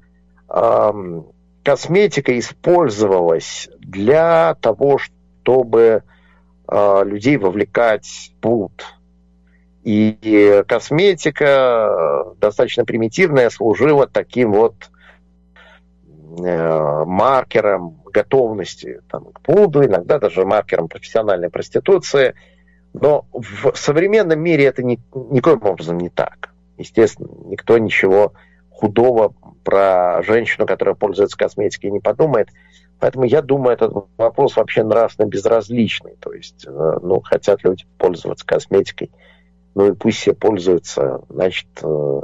эм, 0.50 1.28
косметика 1.64 2.38
использовалась 2.38 3.70
для 3.78 4.56
того, 4.56 4.98
чтобы 4.98 6.02
э, 6.68 7.02
людей 7.06 7.38
вовлекать 7.38 8.08
в 8.08 8.42
блуд 8.42 8.84
И 9.84 10.64
косметика 10.68 12.34
достаточно 12.40 12.86
примитивная 12.86 13.50
служила 13.50 14.08
таким 14.08 14.54
вот 14.54 14.76
э, 16.40 17.04
маркером 17.06 18.02
готовности 18.06 19.02
там, 19.10 19.26
к 19.26 19.42
блуду, 19.42 19.84
иногда 19.84 20.20
даже 20.20 20.46
маркером 20.46 20.88
профессиональной 20.88 21.50
проституции. 21.50 22.36
Но 22.94 23.26
в 23.34 23.76
современном 23.76 24.40
мире 24.40 24.66
это 24.66 24.84
ни, 24.84 25.00
никоим 25.32 25.64
образом 25.64 25.98
не 25.98 26.10
так. 26.10 26.54
Естественно, 26.78 27.30
никто 27.48 27.78
ничего 27.78 28.34
худого 28.70 29.34
про 29.64 30.22
женщину, 30.24 30.66
которая 30.66 30.96
пользуется 30.96 31.38
косметикой, 31.38 31.92
не 31.92 32.00
подумает. 32.00 32.50
Поэтому 33.00 33.26
я 33.26 33.42
думаю, 33.42 33.74
этот 33.74 33.94
вопрос 34.18 34.56
вообще 34.56 34.84
нравственно 34.84 35.28
безразличный. 35.28 36.16
То 36.20 36.32
есть, 36.34 36.66
э, 36.66 37.00
ну, 37.02 37.20
хотят 37.22 37.64
люди 37.64 37.86
пользоваться 37.98 38.46
косметикой, 38.46 39.12
ну 39.76 39.88
и 39.88 39.96
пусть 39.96 40.20
все 40.20 40.34
пользуются. 40.34 41.22
Значит, 41.30 41.68
э, 41.82 42.22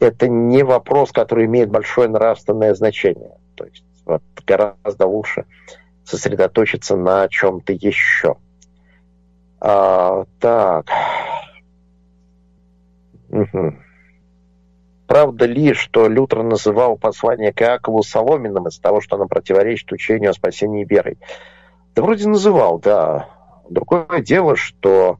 это 0.00 0.28
не 0.28 0.62
вопрос, 0.62 1.12
который 1.12 1.46
имеет 1.46 1.70
большое 1.70 2.08
нравственное 2.08 2.74
значение. 2.74 3.32
То 3.54 3.64
есть 3.64 3.84
вот, 4.04 4.22
гораздо 4.46 5.06
лучше 5.06 5.44
сосредоточиться 6.04 6.96
на 6.96 7.28
чем-то 7.28 7.72
еще. 7.72 8.36
А, 9.60 10.24
так. 10.38 10.86
Угу. 13.30 13.74
Правда 15.06 15.46
ли, 15.46 15.72
что 15.74 16.08
Лютер 16.08 16.42
называл 16.42 16.96
послание 16.96 17.52
к 17.52 17.62
Иакову 17.62 18.02
соломенным 18.02 18.68
из-за 18.68 18.82
того, 18.82 19.00
что 19.00 19.16
оно 19.16 19.26
противоречит 19.26 19.90
учению 19.92 20.30
о 20.30 20.34
спасении 20.34 20.84
верой? 20.84 21.18
Да 21.94 22.02
вроде 22.02 22.28
называл, 22.28 22.78
да. 22.78 23.28
Другое 23.68 24.20
дело, 24.20 24.56
что 24.56 25.18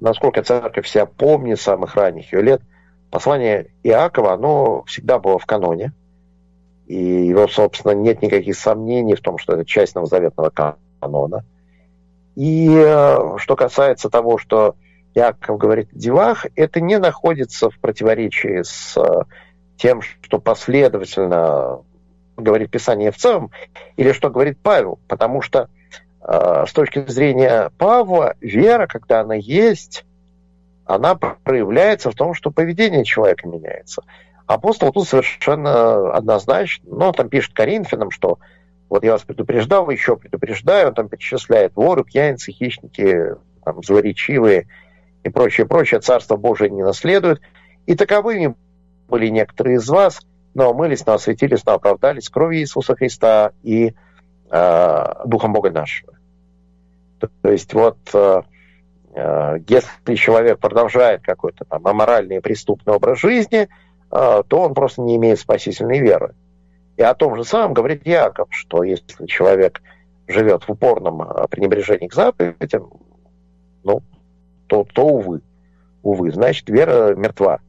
насколько 0.00 0.42
церковь 0.42 0.86
себя 0.86 1.06
помнит 1.06 1.60
самых 1.60 1.94
ранних 1.94 2.32
ее 2.32 2.42
лет, 2.42 2.62
послание 3.10 3.70
Иакова, 3.82 4.34
оно 4.34 4.82
всегда 4.84 5.18
было 5.18 5.38
в 5.38 5.46
каноне. 5.46 5.92
И 6.86 6.96
его, 6.96 7.46
собственно, 7.48 7.92
нет 7.92 8.22
никаких 8.22 8.56
сомнений 8.56 9.14
в 9.14 9.20
том, 9.20 9.38
что 9.38 9.54
это 9.54 9.64
часть 9.64 9.94
новозаветного 9.94 10.50
канона. 11.00 11.44
И 12.34 12.70
э, 12.70 13.36
что 13.38 13.56
касается 13.56 14.08
того, 14.08 14.38
что 14.38 14.76
Яков 15.14 15.58
говорит 15.58 15.92
о 15.92 15.98
делах, 15.98 16.46
это 16.54 16.80
не 16.80 16.98
находится 16.98 17.68
в 17.68 17.78
противоречии 17.78 18.62
с 18.62 18.96
э, 18.96 19.24
тем, 19.76 20.00
что 20.02 20.38
последовательно 20.38 21.80
говорит 22.36 22.70
Писание 22.70 23.10
в 23.10 23.16
целом, 23.16 23.50
или 23.96 24.12
что 24.12 24.30
говорит 24.30 24.58
Павел, 24.62 24.98
потому 25.08 25.42
что 25.42 25.68
с 26.30 26.72
точки 26.74 27.06
зрения 27.06 27.70
Павла 27.78 28.34
вера, 28.40 28.86
когда 28.86 29.20
она 29.20 29.34
есть, 29.34 30.04
она 30.84 31.14
проявляется 31.14 32.10
в 32.10 32.14
том, 32.14 32.34
что 32.34 32.50
поведение 32.50 33.04
человека 33.04 33.48
меняется. 33.48 34.02
Апостол 34.46 34.92
тут 34.92 35.08
совершенно 35.08 36.12
однозначно, 36.12 36.84
но 36.94 37.08
он 37.08 37.14
там 37.14 37.28
пишет 37.28 37.54
Коринфянам, 37.54 38.10
что 38.10 38.38
вот 38.88 39.04
я 39.04 39.12
вас 39.12 39.22
предупреждал, 39.22 39.88
еще 39.90 40.16
предупреждаю, 40.16 40.88
он 40.88 40.94
там 40.94 41.08
перечисляет 41.08 41.76
воры, 41.76 42.04
пьяницы, 42.04 42.52
хищники, 42.52 43.34
там, 43.64 43.82
злоречивые 43.82 44.66
и 45.24 45.28
прочее, 45.28 45.66
прочее, 45.66 46.00
Царство 46.00 46.36
Божие 46.36 46.70
не 46.70 46.82
наследует. 46.82 47.40
И 47.86 47.94
таковыми 47.94 48.54
были 49.08 49.28
некоторые 49.28 49.76
из 49.76 49.88
вас, 49.88 50.20
но 50.54 50.70
омылись, 50.70 51.04
но 51.06 51.14
осветились, 51.14 51.64
но 51.66 51.74
оправдались 51.74 52.28
кровью 52.28 52.60
Иисуса 52.60 52.94
Христа 52.96 53.52
и 53.62 53.94
э, 54.50 55.04
Духом 55.26 55.52
Бога 55.52 55.70
нашего. 55.70 56.17
То 57.20 57.50
есть 57.50 57.74
вот 57.74 57.98
э, 58.12 58.42
э, 59.14 59.58
если 59.68 60.14
человек 60.14 60.58
продолжает 60.58 61.22
какой-то 61.22 61.64
там 61.64 61.86
аморальный 61.86 62.36
и 62.36 62.40
преступный 62.40 62.94
образ 62.94 63.18
жизни, 63.18 63.68
э, 64.10 64.42
то 64.46 64.60
он 64.60 64.74
просто 64.74 65.02
не 65.02 65.16
имеет 65.16 65.40
спасительной 65.40 65.98
веры. 65.98 66.34
И 66.96 67.02
о 67.02 67.14
том 67.14 67.36
же 67.36 67.44
самом 67.44 67.74
говорит 67.74 68.06
Яков, 68.06 68.48
что 68.50 68.82
если 68.82 69.26
человек 69.26 69.82
живет 70.26 70.64
в 70.64 70.70
упорном 70.70 71.22
пренебрежении 71.48 72.08
к 72.08 72.14
заповедям, 72.14 72.90
ну, 73.84 74.02
то, 74.66 74.84
то 74.92 75.06
увы. 75.06 75.40
Увы, 76.02 76.30
значит, 76.32 76.68
вера 76.68 77.14
мертва. 77.14 77.60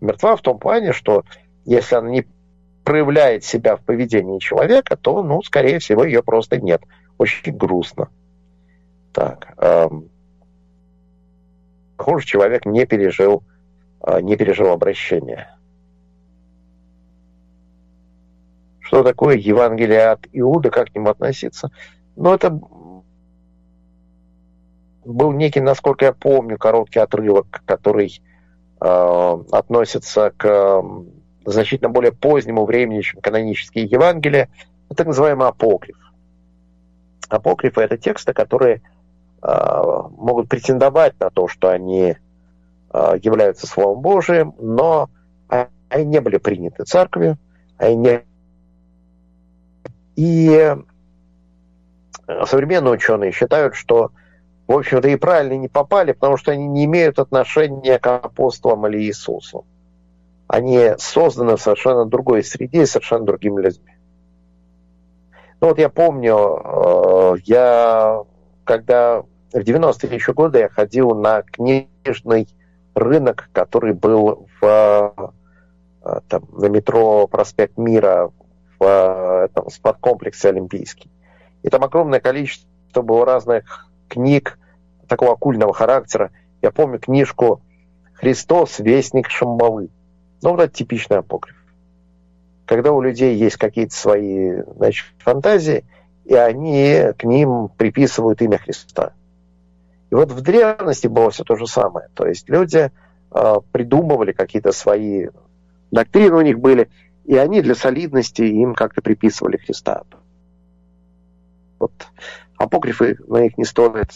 Мертва 0.00 0.36
в 0.36 0.40
том 0.40 0.58
плане, 0.58 0.92
что 0.92 1.24
если 1.64 1.96
она 1.96 2.10
не 2.10 2.26
проявляет 2.84 3.44
себя 3.44 3.76
в 3.76 3.82
поведении 3.82 4.38
человека, 4.38 4.96
то, 4.96 5.22
ну, 5.22 5.42
скорее 5.42 5.78
всего, 5.78 6.04
ее 6.04 6.22
просто 6.22 6.60
нет. 6.60 6.82
Очень 7.18 7.56
грустно. 7.56 8.08
Так. 9.12 9.54
Эм, 9.58 10.08
похоже, 11.96 12.26
человек 12.26 12.66
не 12.66 12.86
пережил, 12.86 13.42
э, 14.06 14.20
не 14.20 14.36
пережил 14.36 14.68
обращение. 14.68 15.48
Что 18.80 19.02
такое 19.02 19.36
Евангелие 19.36 20.08
от 20.08 20.26
Иуда, 20.32 20.70
как 20.70 20.88
к 20.90 20.94
нему 20.94 21.10
относиться? 21.10 21.70
Ну, 22.16 22.34
это 22.34 22.50
был 25.04 25.32
некий, 25.32 25.60
насколько 25.60 26.04
я 26.06 26.12
помню, 26.12 26.58
короткий 26.58 26.98
отрывок, 26.98 27.62
который 27.64 28.20
э, 28.80 29.44
относится 29.52 30.32
к 30.36 30.44
э, 30.44 30.82
значительно 31.44 31.88
более 31.90 32.12
позднему 32.12 32.64
времени, 32.64 33.02
чем 33.02 33.20
канонические 33.20 33.84
Евангелия, 33.84 34.48
это 34.88 34.96
так 34.96 35.06
называемый 35.08 35.48
апокриф. 35.48 35.96
Апокрифы– 37.28 37.80
это 37.82 37.96
тексты, 37.96 38.32
которые 38.32 38.82
могут 39.42 40.48
претендовать 40.48 41.18
на 41.18 41.30
то, 41.30 41.48
что 41.48 41.70
они 41.70 42.16
э, 42.92 43.12
являются 43.22 43.66
Словом 43.66 44.02
Божиим, 44.02 44.54
но 44.58 45.08
они 45.48 46.04
не 46.04 46.20
были 46.20 46.36
приняты 46.36 46.84
церковью, 46.84 47.38
они 47.78 47.96
не... 47.96 48.22
И 50.16 50.76
современные 52.44 52.92
ученые 52.92 53.32
считают, 53.32 53.74
что 53.74 54.12
в 54.70 54.72
общем-то, 54.72 55.08
и 55.08 55.16
правильно 55.16 55.54
не 55.54 55.66
попали, 55.66 56.12
потому 56.12 56.36
что 56.36 56.52
они 56.52 56.68
не 56.68 56.84
имеют 56.84 57.18
отношения 57.18 57.98
к 57.98 58.06
апостолам 58.06 58.86
или 58.86 58.98
Иисусу. 59.02 59.64
Они 60.46 60.92
созданы 60.96 61.56
в 61.56 61.60
совершенно 61.60 62.04
другой 62.04 62.44
среде 62.44 62.82
и 62.82 62.86
совершенно 62.86 63.24
другими 63.24 63.60
людьми. 63.60 63.96
Ну 65.60 65.68
вот 65.68 65.78
я 65.80 65.88
помню, 65.88 66.36
э, 66.36 67.34
я 67.46 68.22
когда 68.62 69.24
в 69.52 69.58
90-е 69.58 70.14
еще 70.14 70.32
годы 70.32 70.60
я 70.60 70.68
ходил 70.68 71.10
на 71.14 71.42
книжный 71.42 72.48
рынок, 72.94 73.48
который 73.52 73.94
был 73.94 74.46
в, 74.60 75.14
э, 76.02 76.20
там, 76.28 76.44
на 76.52 76.66
метро 76.66 77.26
Проспект 77.26 77.76
Мира 77.76 78.30
в 78.78 78.84
э, 78.84 79.44
этом 79.46 79.70
спорткомплексе 79.70 80.50
Олимпийский. 80.50 81.10
И 81.62 81.68
там 81.68 81.84
огромное 81.84 82.20
количество 82.20 83.02
было 83.02 83.24
разных 83.24 83.86
книг 84.08 84.58
такого 85.08 85.32
оккультного 85.32 85.72
характера. 85.72 86.30
Я 86.62 86.70
помню 86.70 86.98
книжку 86.98 87.62
«Христос, 88.14 88.78
вестник 88.78 89.28
Шамбалы». 89.30 89.90
Ну, 90.42 90.50
вот 90.50 90.60
это 90.60 90.72
типичный 90.72 91.18
апокриф. 91.18 91.56
Когда 92.66 92.92
у 92.92 93.00
людей 93.00 93.36
есть 93.36 93.56
какие-то 93.56 93.94
свои 93.94 94.62
значит, 94.76 95.06
фантазии, 95.18 95.84
и 96.24 96.34
они 96.34 97.12
к 97.18 97.24
ним 97.24 97.68
приписывают 97.76 98.40
имя 98.40 98.58
Христа. 98.58 99.12
И 100.10 100.14
вот 100.14 100.32
в 100.32 100.40
древности 100.40 101.06
было 101.06 101.30
все 101.30 101.44
то 101.44 101.56
же 101.56 101.66
самое. 101.66 102.08
То 102.14 102.26
есть 102.26 102.48
люди 102.48 102.90
э, 103.32 103.54
придумывали 103.72 104.32
какие-то 104.32 104.72
свои 104.72 105.28
доктрины 105.90 106.36
у 106.36 106.40
них 106.40 106.58
были, 106.58 106.90
и 107.24 107.36
они 107.36 107.62
для 107.62 107.74
солидности 107.74 108.42
им 108.42 108.74
как-то 108.74 109.02
приписывали 109.02 109.56
Христа. 109.56 110.02
Вот 111.78 111.92
апокрифы 112.56 113.18
на 113.26 113.42
них 113.42 113.56
не 113.56 113.64
стоит. 113.64 114.10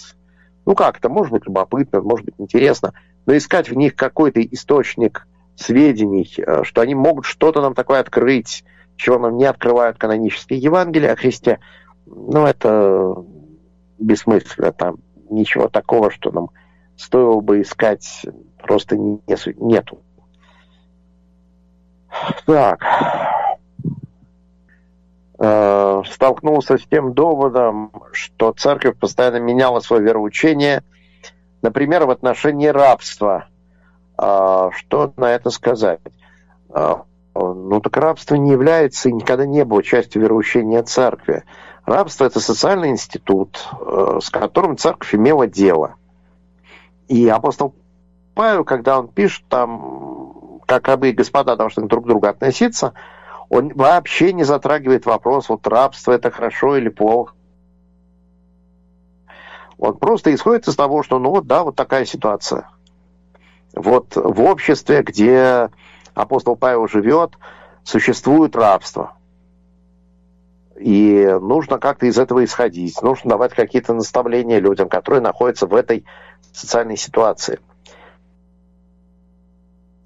Ну 0.66 0.74
как 0.74 0.98
это, 0.98 1.08
может 1.08 1.32
быть 1.32 1.46
любопытно, 1.46 2.00
может 2.00 2.26
быть 2.26 2.34
интересно, 2.38 2.92
но 3.26 3.36
искать 3.36 3.70
в 3.70 3.76
них 3.76 3.94
какой-то 3.94 4.40
источник 4.42 5.26
сведений, 5.54 6.28
э, 6.38 6.64
что 6.64 6.80
они 6.80 6.96
могут 6.96 7.24
что-то 7.24 7.62
нам 7.62 7.74
такое 7.74 8.00
открыть, 8.00 8.64
чего 8.96 9.18
нам 9.18 9.36
не 9.36 9.44
открывают 9.44 9.98
канонические 9.98 10.58
Евангелия 10.58 11.12
о 11.12 11.16
Христе, 11.16 11.60
ну 12.06 12.46
это 12.46 13.14
бессмысленно, 13.98 14.72
там 14.72 14.96
ничего 15.34 15.68
такого, 15.68 16.10
что 16.10 16.30
нам 16.30 16.50
стоило 16.96 17.40
бы 17.40 17.60
искать, 17.60 18.26
просто 18.58 18.96
не, 18.96 19.20
нету. 19.56 19.98
Так. 22.46 22.80
Э, 25.38 26.02
столкнулся 26.06 26.78
с 26.78 26.86
тем 26.86 27.12
доводом, 27.12 27.90
что 28.12 28.52
церковь 28.52 28.96
постоянно 28.98 29.38
меняла 29.38 29.80
свое 29.80 30.02
вероучение, 30.02 30.84
например, 31.60 32.06
в 32.06 32.10
отношении 32.10 32.68
рабства. 32.68 33.48
Э, 34.16 34.70
что 34.76 35.12
на 35.16 35.32
это 35.32 35.50
сказать? 35.50 36.00
Э, 36.72 36.94
ну 37.34 37.80
так 37.80 37.96
рабство 37.96 38.36
не 38.36 38.52
является 38.52 39.08
и 39.08 39.12
никогда 39.12 39.44
не 39.44 39.64
было 39.64 39.82
частью 39.82 40.22
вероучения 40.22 40.82
церкви. 40.82 41.42
Рабство– 41.86 42.24
это 42.26 42.40
социальный 42.40 42.90
институт, 42.90 43.68
э, 43.80 44.18
с 44.22 44.30
которым 44.30 44.76
церковь 44.76 45.14
имела 45.14 45.46
дело. 45.46 45.96
И 47.08 47.28
апостол 47.28 47.74
Павел, 48.34 48.64
когда 48.64 48.98
он 48.98 49.08
пишет 49.08 49.44
там, 49.48 50.60
как 50.66 50.88
рабы 50.88 51.10
и 51.10 51.12
господа 51.12 51.56
должны 51.56 51.86
друг 51.86 52.04
к 52.04 52.08
другу 52.08 52.26
относиться, 52.26 52.94
он 53.50 53.68
вообще 53.74 54.32
не 54.32 54.44
затрагивает 54.44 55.04
вопрос, 55.04 55.50
вот 55.50 55.66
рабство– 55.66 56.12
это 56.12 56.30
хорошо 56.30 56.76
или 56.76 56.88
плохо. 56.88 57.34
Он 59.76 59.98
просто 59.98 60.34
исходит 60.34 60.66
из 60.66 60.76
того, 60.76 61.02
что, 61.02 61.18
ну 61.18 61.30
вот, 61.30 61.46
да, 61.46 61.64
вот 61.64 61.76
такая 61.76 62.06
ситуация. 62.06 62.70
Вот 63.74 64.16
в 64.16 64.40
обществе, 64.40 65.02
где 65.02 65.68
апостол 66.14 66.56
Павел 66.56 66.88
живет, 66.88 67.32
существует 67.82 68.56
рабство. 68.56 69.14
И 70.78 71.24
нужно 71.40 71.78
как-то 71.78 72.06
из 72.06 72.18
этого 72.18 72.44
исходить. 72.44 73.00
Нужно 73.02 73.30
давать 73.30 73.54
какие-то 73.54 73.94
наставления 73.94 74.58
людям, 74.58 74.88
которые 74.88 75.20
находятся 75.20 75.66
в 75.66 75.74
этой 75.74 76.04
социальной 76.52 76.96
ситуации. 76.96 77.60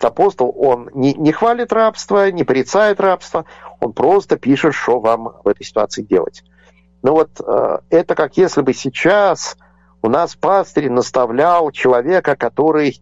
Апостол, 0.01 0.55
он 0.57 0.91
не, 0.95 1.15
не 1.15 1.33
хвалит 1.33 1.73
рабство, 1.73 2.31
не 2.31 2.45
порицает 2.45 3.01
рабство, 3.01 3.47
он 3.81 3.93
просто 3.93 4.37
пишет, 4.37 4.75
что 4.75 5.01
вам 5.01 5.35
в 5.43 5.49
этой 5.49 5.65
ситуации 5.65 6.03
делать. 6.03 6.45
Ну 7.03 7.13
вот 7.13 7.31
э, 7.45 7.79
это 7.91 8.15
как 8.15 8.37
если 8.37 8.63
бы 8.63 8.75
сейчас 8.75 9.57
у 10.03 10.09
нас 10.09 10.37
пастырь 10.37 10.89
наставлял 10.89 11.71
человека, 11.73 12.37
который 12.37 13.01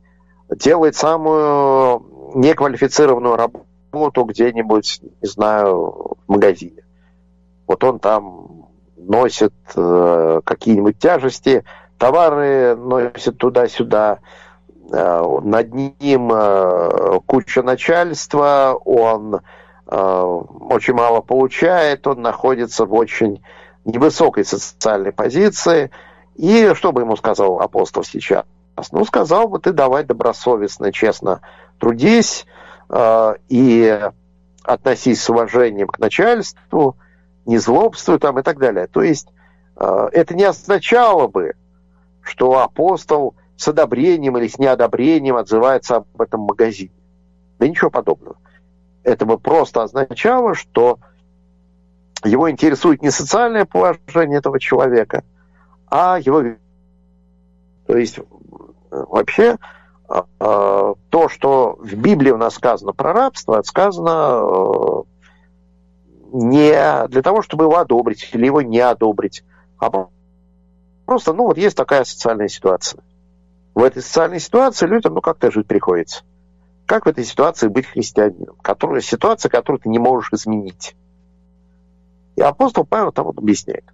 делает 0.51 0.97
самую 0.97 2.33
неквалифицированную 2.35 3.37
работу 3.37 4.25
где-нибудь, 4.25 5.01
не 5.21 5.29
знаю, 5.29 6.17
в 6.27 6.33
магазине. 6.33 6.86
Вот 7.67 7.83
он 7.85 7.99
там 7.99 8.67
носит 8.97 9.55
э, 9.75 10.41
какие-нибудь 10.45 10.99
тяжести, 10.99 11.65
товары 11.99 12.77
носит 12.77 13.39
туда-сюда, 13.39 14.21
э, 14.91 15.39
над 15.43 15.75
ним 15.75 16.31
э, 16.33 17.21
куча 17.27 17.63
начальства, 17.63 18.79
он 18.85 19.41
э, 19.87 19.97
очень 19.97 20.95
мало 20.95 21.21
получает, 21.21 22.07
он 22.07 22.23
находится 22.23 22.87
в 22.87 22.95
очень 22.95 23.43
невысокой 23.85 24.45
социальной 24.45 25.13
позиции. 25.13 25.91
И 26.35 26.73
что 26.75 26.93
бы 26.93 27.03
ему 27.03 27.17
сказал 27.17 27.61
апостол 27.61 28.05
сейчас? 28.05 28.45
Ну, 28.93 29.05
сказал 29.05 29.49
бы, 29.49 29.59
ты 29.59 29.73
давай 29.73 30.05
добросовестно, 30.05 30.93
честно 30.93 31.41
трудись 31.79 32.47
э, 32.91 33.35
и 33.49 34.11
относись 34.63 35.23
с 35.23 35.31
уважением 35.31 35.89
к 35.89 35.99
начальству, 35.99 36.97
не 37.47 37.59
злобствуй 37.59 38.19
там 38.19 38.39
и 38.39 38.43
так 38.43 38.59
далее. 38.59 38.87
То 38.87 39.03
есть 39.03 39.29
э, 39.77 40.09
это 40.13 40.35
не 40.35 40.45
означало 40.45 41.29
бы, 41.29 41.55
что 42.23 42.61
апостол 42.61 43.35
с 43.57 43.69
одобрением 43.69 44.37
или 44.37 44.49
с 44.49 44.59
неодобрением 44.59 45.37
отзывается 45.37 45.97
об 45.97 46.21
этом 46.21 46.43
магазине. 46.43 46.93
Да 47.59 47.67
ничего 47.67 47.91
подобного. 47.91 48.37
Это 49.03 49.25
бы 49.25 49.39
просто 49.39 49.83
означало, 49.83 50.55
что 50.55 50.99
его 52.25 52.51
интересует 52.51 53.03
не 53.03 53.11
социальное 53.11 53.65
положение 53.65 54.39
этого 54.39 54.59
человека, 54.59 55.23
а 55.89 56.19
его... 56.19 56.43
То 57.87 57.97
есть 57.97 58.19
вообще 58.91 59.57
э, 60.09 60.23
то, 60.41 61.29
что 61.29 61.77
в 61.79 61.95
Библии 61.95 62.33
у 62.33 62.37
нас 62.37 62.55
сказано 62.55 62.93
про 62.93 63.13
рабство, 63.13 63.63
сказано 63.63 64.41
э, 64.41 65.03
не 66.37 67.07
для 67.09 67.23
того, 67.23 67.43
чтобы 67.43 67.65
его 67.65 67.79
одобрить 67.79 68.29
или 68.33 68.47
его 68.47 68.61
не 68.61 68.81
одобрить, 68.81 69.43
а 69.79 70.09
просто, 71.07 71.33
ну 71.33 71.45
вот 71.45 71.57
есть 71.57 71.77
такая 71.77 72.05
социальная 72.05 72.49
ситуация. 72.49 73.03
В 73.75 73.83
этой 73.83 74.03
социальной 74.03 74.41
ситуации 74.41 74.87
людям, 74.87 75.15
ну, 75.15 75.21
как-то 75.21 75.51
жить 75.51 75.67
приходится. 75.67 76.25
Как 76.87 77.05
в 77.05 77.09
этой 77.09 77.25
ситуации 77.25 77.69
быть 77.69 77.87
христианином? 77.87 78.57
Которая, 78.63 79.01
ситуация, 79.01 79.51
которую 79.51 79.81
ты 79.81 79.89
не 79.89 79.99
можешь 79.99 80.33
изменить. 80.33 80.97
И 82.37 82.43
апостол 82.43 82.85
Павел 82.85 83.13
там 83.13 83.27
вот 83.27 83.39
объясняет. 83.39 83.85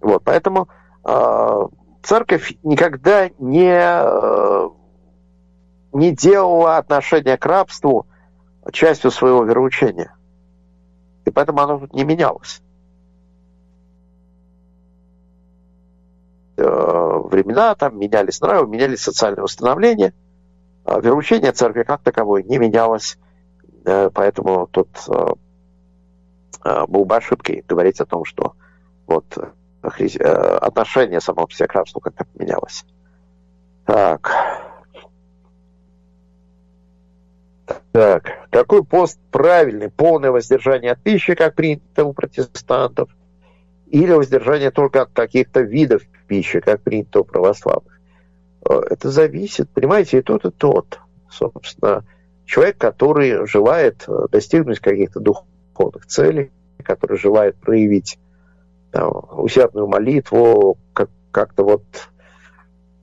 Вот, 0.00 0.22
поэтому 0.24 0.68
э, 1.04 1.66
церковь 2.02 2.54
никогда 2.62 3.30
не, 3.38 3.72
э, 3.72 4.68
не 5.92 6.10
делала 6.12 6.76
отношение 6.76 7.36
к 7.36 7.46
рабству 7.46 8.06
частью 8.72 9.10
своего 9.10 9.44
вероучения. 9.44 10.14
И 11.28 11.30
поэтому 11.30 11.60
оно 11.60 11.78
тут 11.78 11.92
не 11.92 12.04
менялось. 12.04 12.62
Э, 16.56 16.62
времена 16.64 17.74
там 17.74 17.98
менялись 17.98 18.40
нравы, 18.40 18.66
менялись 18.66 19.02
социальные 19.02 19.44
установления. 19.44 20.14
А 20.84 21.00
вероучение 21.00 21.52
церкви 21.52 21.82
как 21.82 22.02
таковой 22.02 22.44
не 22.44 22.56
менялось. 22.56 23.18
Э, 23.84 24.08
поэтому 24.08 24.66
тут 24.68 24.88
был 26.88 27.04
бы 27.04 27.16
ошибкой 27.16 27.64
говорить 27.66 28.00
о 28.00 28.04
том, 28.04 28.24
что 28.24 28.54
вот 29.06 29.24
отношение 29.80 31.20
само 31.20 31.46
по 31.46 31.52
себе 31.52 31.68
к 31.68 31.72
рабству 31.72 32.00
как-то 32.00 32.24
поменялось. 32.24 32.84
Так. 33.86 34.30
Так, 37.92 38.48
какой 38.50 38.84
пост 38.84 39.18
правильный? 39.30 39.90
Полное 39.90 40.30
воздержание 40.30 40.92
от 40.92 41.02
пищи, 41.02 41.34
как 41.34 41.54
принято 41.54 42.04
у 42.04 42.12
протестантов, 42.12 43.10
или 43.86 44.12
воздержание 44.12 44.70
только 44.70 45.02
от 45.02 45.10
каких-то 45.12 45.60
видов 45.60 46.02
пищи, 46.26 46.60
как 46.60 46.82
принято 46.82 47.20
у 47.20 47.24
православных? 47.24 47.98
Э, 48.68 48.80
это 48.90 49.10
зависит, 49.10 49.70
понимаете, 49.70 50.18
и 50.18 50.22
тот, 50.22 50.44
и 50.44 50.50
тот. 50.50 51.00
Собственно, 51.30 52.04
человек, 52.44 52.78
который 52.78 53.46
желает 53.46 54.04
э, 54.06 54.26
достигнуть 54.30 54.80
каких-то 54.80 55.20
духовных 55.20 56.06
целей, 56.06 56.52
который 56.82 57.18
желает 57.18 57.56
проявить 57.56 58.18
там, 58.90 59.12
усердную 59.32 59.86
молитву, 59.86 60.78
как, 60.92 61.10
как-то 61.30 61.64
вот 61.64 61.84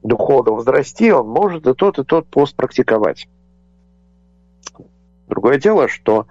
духовно 0.04 0.52
возрасти, 0.52 1.12
он 1.12 1.28
может 1.28 1.66
и 1.66 1.74
тот, 1.74 2.00
и 2.00 2.04
тот 2.04 2.28
пост 2.28 2.56
практиковать. 2.56 3.28
Другое 5.36 5.60
дело, 5.60 5.90
что 5.90 6.28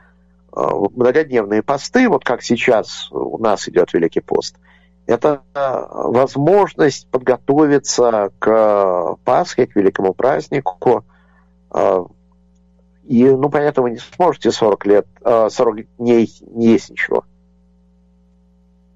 э, 0.57 0.61
многодневные 0.63 1.63
посты, 1.63 2.09
вот 2.09 2.25
как 2.25 2.43
сейчас 2.43 3.09
у 3.13 3.37
нас 3.37 3.69
идет 3.69 3.93
Великий 3.93 4.21
пост, 4.21 4.57
это 5.05 5.43
возможность 5.53 7.07
подготовиться 7.11 8.33
к 8.39 9.17
Пасхе, 9.23 9.67
к 9.67 9.77
великому 9.77 10.15
празднику. 10.15 11.05
Э, 11.71 12.05
и, 13.03 13.29
ну, 13.29 13.49
вы 13.51 13.91
не 13.91 13.99
сможете 13.99 14.51
40 14.51 14.87
лет, 14.87 15.07
40 15.23 15.79
э, 15.81 15.85
дней 15.99 16.35
не 16.41 16.69
есть 16.69 16.89
ничего. 16.89 17.25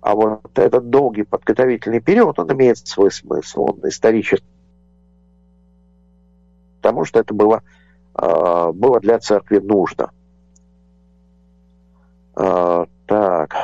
А 0.01 0.15
вот 0.15 0.59
этот 0.59 0.89
долгий 0.89 1.25
подготовительный 1.25 2.01
период, 2.01 2.39
он 2.39 2.51
имеет 2.51 2.79
свой 2.79 3.11
смысл, 3.11 3.67
он 3.73 3.87
исторический. 3.87 4.47
Потому 6.81 7.05
что 7.05 7.21
это 7.21 7.35
было, 7.35 7.57
э, 7.57 7.61
было 8.21 9.01
для 9.01 9.19
церкви 9.19 9.59
нужно. 9.59 10.11
Э, 12.39 12.85
так. 13.07 13.55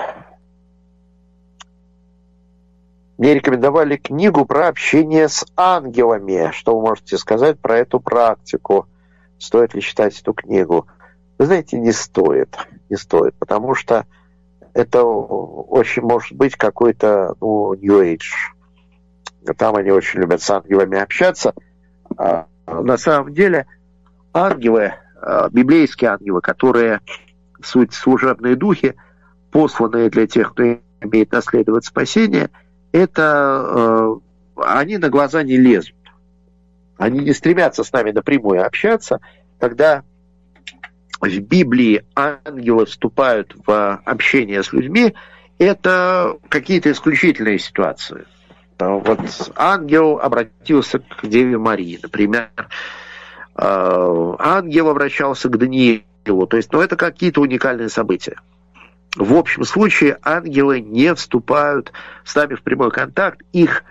Мне 3.17 3.35
рекомендовали 3.35 3.97
книгу 3.97 4.45
про 4.45 4.69
общение 4.69 5.29
с 5.29 5.47
ангелами. 5.57 6.51
Что 6.53 6.77
вы 6.77 6.89
можете 6.89 7.17
сказать 7.17 7.61
про 7.61 7.79
эту 7.79 8.01
практику? 8.01 8.89
Стоит 9.39 9.75
ли 9.75 9.81
читать 9.81 10.21
эту 10.21 10.33
книгу? 10.33 10.87
Вы 11.39 11.47
знаете, 11.47 11.79
не 11.79 11.93
стоит. 11.93 12.57
Не 12.91 12.97
стоит, 12.97 13.35
потому 13.39 13.75
что 13.75 14.07
это 14.73 15.05
очень 15.05 16.03
может 16.03 16.37
быть 16.37 16.57
какой-то 16.57 17.37
ну, 17.41 17.75
New 17.75 18.03
Age. 18.03 18.53
Там 19.57 19.77
они 19.77 19.91
очень 19.91 20.21
любят 20.21 20.43
с 20.43 20.51
ангелами 20.51 20.99
общаться. 20.99 21.55
А, 22.17 22.47
на 22.67 22.97
самом 22.97 23.33
деле 23.33 23.67
ангелы, 24.35 24.95
а, 25.23 25.49
библейские 25.49 26.11
ангелы, 26.11 26.41
которые 26.41 27.01
суть 27.63 27.95
служебные 27.95 28.57
духи, 28.57 28.95
посланные 29.51 30.11
для 30.11 30.27
тех, 30.27 30.53
кто 30.53 30.79
имеет 31.01 31.33
наследовать 31.33 31.85
спасение, 31.85 32.51
это 32.93 33.65
э, 33.67 34.15
они 34.57 34.99
на 34.99 35.09
глаза 35.09 35.43
не 35.43 35.57
лезут. 35.57 35.95
Они 36.99 37.21
не 37.21 37.33
стремятся 37.33 37.85
с 37.85 37.93
нами 37.93 38.11
напрямую 38.11 38.65
общаться, 38.65 39.21
когда 39.59 40.03
в 41.21 41.39
Библии 41.39 42.05
ангелы 42.15 42.87
вступают 42.87 43.55
в 43.67 43.97
общение 44.05 44.63
с 44.63 44.73
людьми, 44.73 45.15
это 45.59 46.37
какие-то 46.49 46.91
исключительные 46.91 47.59
ситуации. 47.59 48.27
Вот 48.79 49.21
ангел 49.57 50.19
обратился 50.21 50.99
к 50.99 51.27
Деве 51.27 51.59
Марии, 51.59 51.99
например. 52.03 52.51
Э, 53.57 54.35
ангел 54.39 54.89
обращался 54.89 55.49
к 55.49 55.57
Даниилу. 55.57 56.47
То 56.49 56.57
есть, 56.57 56.73
ну, 56.73 56.81
это 56.81 56.97
какие-то 56.97 57.41
уникальные 57.41 57.89
события. 57.89 58.41
В 59.17 59.35
общем 59.35 59.65
случае 59.65 60.19
ангелы 60.23 60.81
не 60.81 61.15
вступают 61.15 61.93
с 62.25 62.35
нами 62.35 62.55
в 62.55 62.63
прямой 62.63 62.91
контакт. 62.91 63.43
Их 63.53 63.85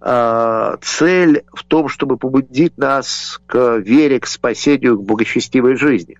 э, 0.00 0.76
цель 0.80 1.44
в 1.52 1.62
том, 1.64 1.88
чтобы 1.88 2.16
побудить 2.16 2.76
нас 2.76 3.40
к 3.46 3.76
вере, 3.76 4.18
к 4.18 4.26
спасению, 4.26 4.98
к 4.98 5.04
благочестивой 5.04 5.76
жизни. 5.76 6.18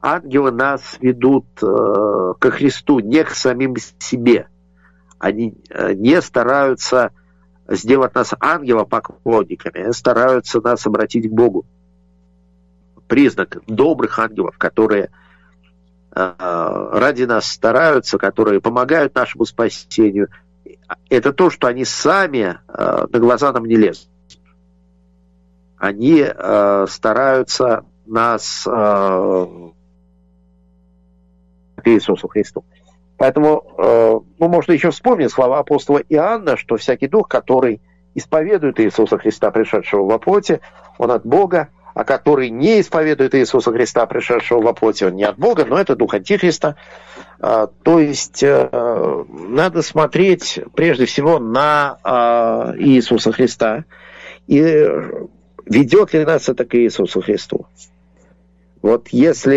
Ангелы 0.00 0.50
нас 0.50 0.96
ведут 1.00 1.46
э, 1.62 2.34
ко 2.38 2.50
Христу, 2.50 2.98
не 2.98 3.22
к 3.22 3.30
самим 3.30 3.76
себе. 3.98 4.48
Они 5.18 5.54
э, 5.70 5.94
не 5.94 6.20
стараются 6.20 7.12
сделать 7.68 8.14
нас 8.14 8.34
ангела 8.40 8.84
поклонниками, 8.84 9.84
они 9.84 9.92
стараются 9.92 10.60
нас 10.60 10.86
обратить 10.86 11.28
к 11.28 11.32
Богу 11.32 11.64
признак 13.06 13.58
добрых 13.66 14.18
ангелов, 14.18 14.58
которые 14.58 15.10
э, 16.14 16.88
ради 16.92 17.24
нас 17.24 17.46
стараются, 17.46 18.18
которые 18.18 18.60
помогают 18.60 19.14
нашему 19.14 19.44
спасению, 19.44 20.28
это 21.08 21.32
то, 21.32 21.50
что 21.50 21.66
они 21.68 21.84
сами 21.84 22.58
э, 22.68 23.06
на 23.10 23.18
глаза 23.18 23.52
нам 23.52 23.64
не 23.64 23.76
лезут. 23.76 24.08
Они 25.78 26.24
э, 26.26 26.86
стараются 26.88 27.84
нас 28.06 28.66
Иисусу 31.84 32.28
Христу. 32.28 32.64
Поэтому, 33.16 33.64
ну, 34.38 34.48
можно 34.48 34.72
еще 34.72 34.90
вспомнить 34.90 35.30
слова 35.30 35.58
апостола 35.58 35.98
Иоанна, 36.08 36.56
что 36.56 36.76
всякий 36.76 37.08
дух, 37.08 37.28
который 37.28 37.80
исповедует 38.14 38.80
Иисуса 38.80 39.18
Христа, 39.18 39.50
пришедшего 39.50 40.04
во 40.04 40.18
плоти, 40.18 40.60
он 40.98 41.10
от 41.10 41.24
Бога, 41.24 41.68
а 41.96 42.04
который 42.04 42.50
не 42.50 42.82
исповедует 42.82 43.34
Иисуса 43.34 43.72
Христа, 43.72 44.04
пришедшего 44.04 44.60
во 44.60 44.74
плоти, 44.74 45.04
он 45.04 45.16
не 45.16 45.24
от 45.24 45.38
Бога, 45.38 45.64
но 45.64 45.80
это 45.80 45.96
дух 45.96 46.12
Антихриста. 46.12 46.76
А, 47.40 47.68
то 47.68 47.98
есть 47.98 48.42
э, 48.42 49.24
надо 49.30 49.80
смотреть 49.80 50.60
прежде 50.74 51.06
всего 51.06 51.38
на 51.38 51.96
а, 52.04 52.74
Иисуса 52.76 53.32
Христа 53.32 53.86
и 54.46 54.60
ведет 55.64 56.12
ли 56.12 56.26
нас 56.26 56.50
это 56.50 56.66
к 56.66 56.74
Иисусу 56.74 57.22
Христу. 57.22 57.66
Вот 58.82 59.08
если 59.08 59.56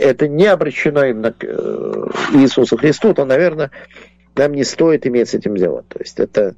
это 0.00 0.26
не 0.26 0.46
обращено 0.46 1.04
именно 1.04 1.34
к 1.34 1.44
э, 1.44 2.06
Иисусу 2.32 2.78
Христу, 2.78 3.12
то, 3.12 3.26
наверное, 3.26 3.72
нам 4.36 4.52
не 4.54 4.64
стоит 4.64 5.06
иметь 5.06 5.28
с 5.28 5.34
этим 5.34 5.54
дело. 5.54 5.84
То 5.86 5.98
есть 5.98 6.18
это 6.18 6.54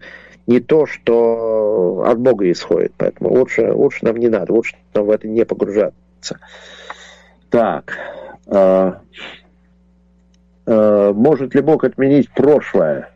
не 0.46 0.60
то, 0.60 0.86
что 0.86 2.04
от 2.06 2.18
Бога 2.18 2.50
исходит. 2.50 2.92
Поэтому 2.96 3.30
лучше, 3.30 3.72
лучше 3.72 4.04
нам 4.04 4.16
не 4.16 4.28
надо, 4.28 4.52
лучше 4.52 4.76
нам 4.94 5.06
в 5.06 5.10
это 5.10 5.26
не 5.26 5.44
погружаться. 5.44 6.38
Так. 7.50 7.98
Э, 8.46 8.92
э, 10.66 11.12
может 11.14 11.54
ли 11.54 11.60
Бог 11.60 11.84
отменить 11.84 12.30
прошлое? 12.30 13.10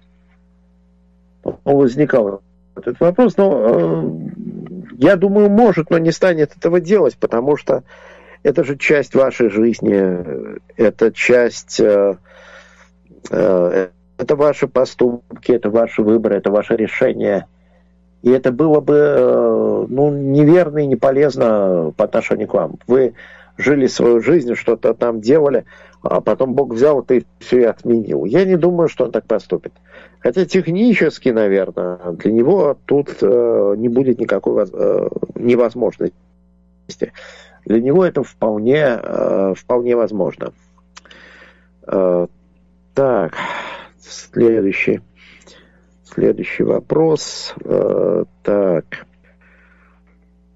Возникал 1.65 2.43
этот 2.77 3.01
вопрос, 3.01 3.37
но 3.37 3.65
э, 3.65 4.11
я 4.99 5.17
думаю, 5.17 5.51
может, 5.51 5.91
но 5.91 5.99
не 5.99 6.13
станет 6.13 6.57
этого 6.57 6.81
делать, 6.81 7.17
потому 7.19 7.57
что 7.57 7.83
это 8.43 8.65
же 8.65 8.77
часть 8.77 9.15
вашей 9.15 9.51
жизни, 9.51 10.61
это 10.77 11.13
часть 11.13 11.81
э, 11.81 12.17
э, 13.31 13.89
это 14.19 14.37
ваши 14.37 14.67
поступки, 14.67 15.53
это 15.53 15.71
ваши 15.71 16.03
выборы, 16.03 16.37
это 16.37 16.51
ваше 16.51 16.77
решение. 16.77 17.47
И 18.23 18.31
это 18.31 18.51
было 18.51 18.81
бы 18.81 18.95
э, 18.97 19.87
ну, 19.89 20.11
неверно 20.11 20.79
и 20.79 20.87
не 20.87 20.97
полезно 20.97 21.93
по 21.97 22.05
отношению 22.05 22.49
к 22.49 22.55
вам. 22.55 22.75
Вы 22.89 23.15
жили 23.57 23.87
свою 23.87 24.21
жизнь, 24.21 24.55
что-то 24.55 24.93
там 24.93 25.21
делали, 25.21 25.65
а 26.03 26.21
потом 26.21 26.55
Бог 26.55 26.75
взял 26.75 27.01
это 27.01 27.15
и 27.15 27.25
все 27.39 27.61
и 27.61 27.65
отменил. 27.65 28.25
Я 28.25 28.45
не 28.45 28.57
думаю, 28.57 28.89
что 28.89 29.05
он 29.05 29.13
так 29.13 29.25
поступит. 29.25 29.73
Хотя 30.21 30.45
технически, 30.47 31.29
наверное, 31.29 31.99
для 32.13 32.33
него 32.33 32.77
тут 32.87 33.17
э, 33.21 33.75
не 33.77 33.89
будет 33.89 34.19
никакой 34.19 34.65
э, 34.65 35.09
невозможности. 35.37 36.13
Для 37.65 37.81
него 37.81 38.05
это 38.05 38.25
вполне, 38.25 38.99
э, 39.01 39.55
вполне 39.57 39.95
возможно. 39.95 40.53
Э, 41.87 42.27
так. 42.95 43.35
Следующий. 44.09 45.01
Следующий 46.03 46.63
вопрос. 46.63 47.55
Э, 47.65 48.25
так. 48.43 49.07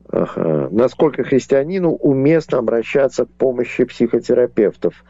Ага. 0.08 0.68
Насколько 0.70 1.24
христианину 1.24 1.92
уместно 1.92 2.58
обращаться 2.58 3.26
к 3.26 3.30
помощи 3.30 3.84
психотерапевтов? 3.84 5.04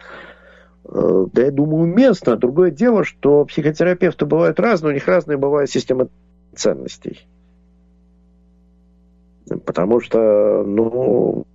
Э, 0.84 1.26
да 1.32 1.42
я 1.42 1.50
думаю, 1.50 1.84
уместно. 1.84 2.36
Другое 2.36 2.70
дело, 2.70 3.04
что 3.04 3.44
психотерапевты 3.44 4.26
бывают 4.26 4.58
разные, 4.58 4.90
у 4.90 4.94
них 4.94 5.06
разные 5.06 5.38
бывают 5.38 5.70
системы 5.70 6.08
ценностей. 6.54 7.26
Потому 9.64 10.00
что, 10.00 10.64
ну, 10.64 11.46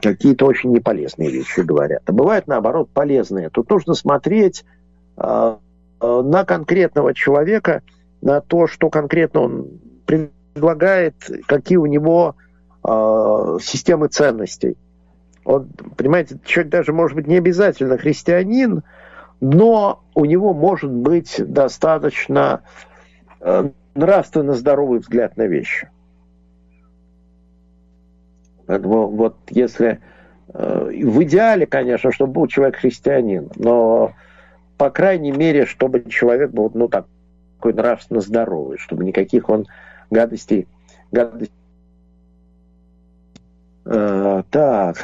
какие-то 0.00 0.46
очень 0.46 0.72
неполезные 0.72 1.30
вещи 1.30 1.60
говорят. 1.60 2.02
А 2.06 2.12
бывают, 2.12 2.46
наоборот, 2.46 2.90
полезные. 2.92 3.50
Тут 3.50 3.70
нужно 3.70 3.94
смотреть 3.94 4.64
э, 5.16 5.56
на 6.00 6.44
конкретного 6.44 7.14
человека, 7.14 7.82
на 8.22 8.40
то, 8.40 8.66
что 8.66 8.90
конкретно 8.90 9.40
он 9.40 9.68
предлагает, 10.06 11.14
какие 11.46 11.78
у 11.78 11.86
него 11.86 12.36
э, 12.84 13.58
системы 13.62 14.08
ценностей. 14.08 14.76
Он, 15.44 15.68
понимаете, 15.96 16.38
человек 16.44 16.72
даже 16.72 16.92
может 16.92 17.16
быть 17.16 17.26
не 17.26 17.38
обязательно 17.38 17.96
христианин, 17.98 18.82
но 19.40 20.02
у 20.14 20.24
него 20.24 20.52
может 20.52 20.90
быть 20.90 21.36
достаточно 21.38 22.62
э, 23.40 23.70
нравственно 23.94 24.54
здоровый 24.54 25.00
взгляд 25.00 25.36
на 25.36 25.46
вещи. 25.46 25.88
Поэтому 28.70 29.08
вот 29.08 29.36
если 29.48 29.98
э, 30.54 30.90
в 31.04 31.22
идеале, 31.24 31.66
конечно, 31.66 32.12
чтобы 32.12 32.34
был 32.34 32.46
человек 32.46 32.76
христианин, 32.76 33.50
но 33.56 34.12
по 34.76 34.90
крайней 34.90 35.32
мере, 35.32 35.66
чтобы 35.66 36.04
человек 36.08 36.52
был, 36.52 36.70
ну, 36.72 36.86
так, 36.86 37.06
такой 37.56 37.72
нравственно 37.72 38.20
здоровый, 38.20 38.78
чтобы 38.78 39.04
никаких 39.04 39.48
он 39.48 39.66
гадостей, 40.08 40.68
гадостей. 41.10 41.52
Э, 43.86 44.44
так. 44.52 44.98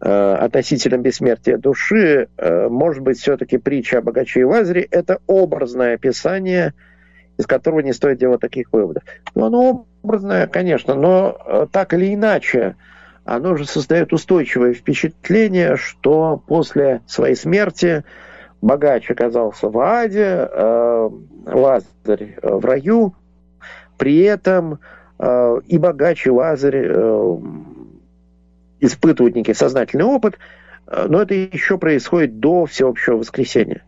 Э, 0.00 0.34
относительно 0.36 0.96
бессмертия 0.96 1.58
души, 1.58 2.28
э, 2.38 2.68
может 2.70 3.02
быть, 3.02 3.18
все-таки 3.18 3.58
притча 3.58 3.98
о 3.98 4.00
богаче 4.00 4.40
и 4.40 4.44
Лазаре– 4.44 4.88
это 4.90 5.18
образное 5.26 5.96
описание– 5.96 6.72
из 7.38 7.46
которого 7.46 7.80
не 7.80 7.92
стоит 7.92 8.18
делать 8.18 8.40
таких 8.40 8.72
выводов. 8.72 9.02
Ну, 9.34 9.44
оно 9.46 9.86
образное, 10.06 10.46
конечно, 10.46 10.94
но 10.94 11.36
э, 11.44 11.66
так 11.70 11.92
или 11.92 12.14
иначе, 12.14 12.76
оно 13.24 13.56
же 13.56 13.66
создает 13.66 14.12
устойчивое 14.12 14.72
впечатление, 14.72 15.76
что 15.76 16.40
после 16.46 17.00
своей 17.06 17.34
смерти 17.34 18.04
богач 18.62 19.10
оказался 19.10 19.68
в 19.68 19.78
аде, 19.78 20.48
э, 20.48 21.10
Лазарь 21.46 22.36
э, 22.40 22.54
в 22.54 22.64
раю, 22.64 23.14
при 23.98 24.20
этом 24.20 24.78
э, 25.18 25.60
и 25.66 25.76
богач, 25.76 26.24
и 26.26 26.30
Лазарь 26.30 26.86
испытывают 28.78 29.34
некий 29.34 29.54
сознательный 29.54 30.04
опыт, 30.04 30.38
но 30.86 31.22
это 31.22 31.34
еще 31.34 31.78
происходит 31.78 32.38
до 32.38 32.66
всеобщего 32.66 33.16
воскресения 33.16 33.82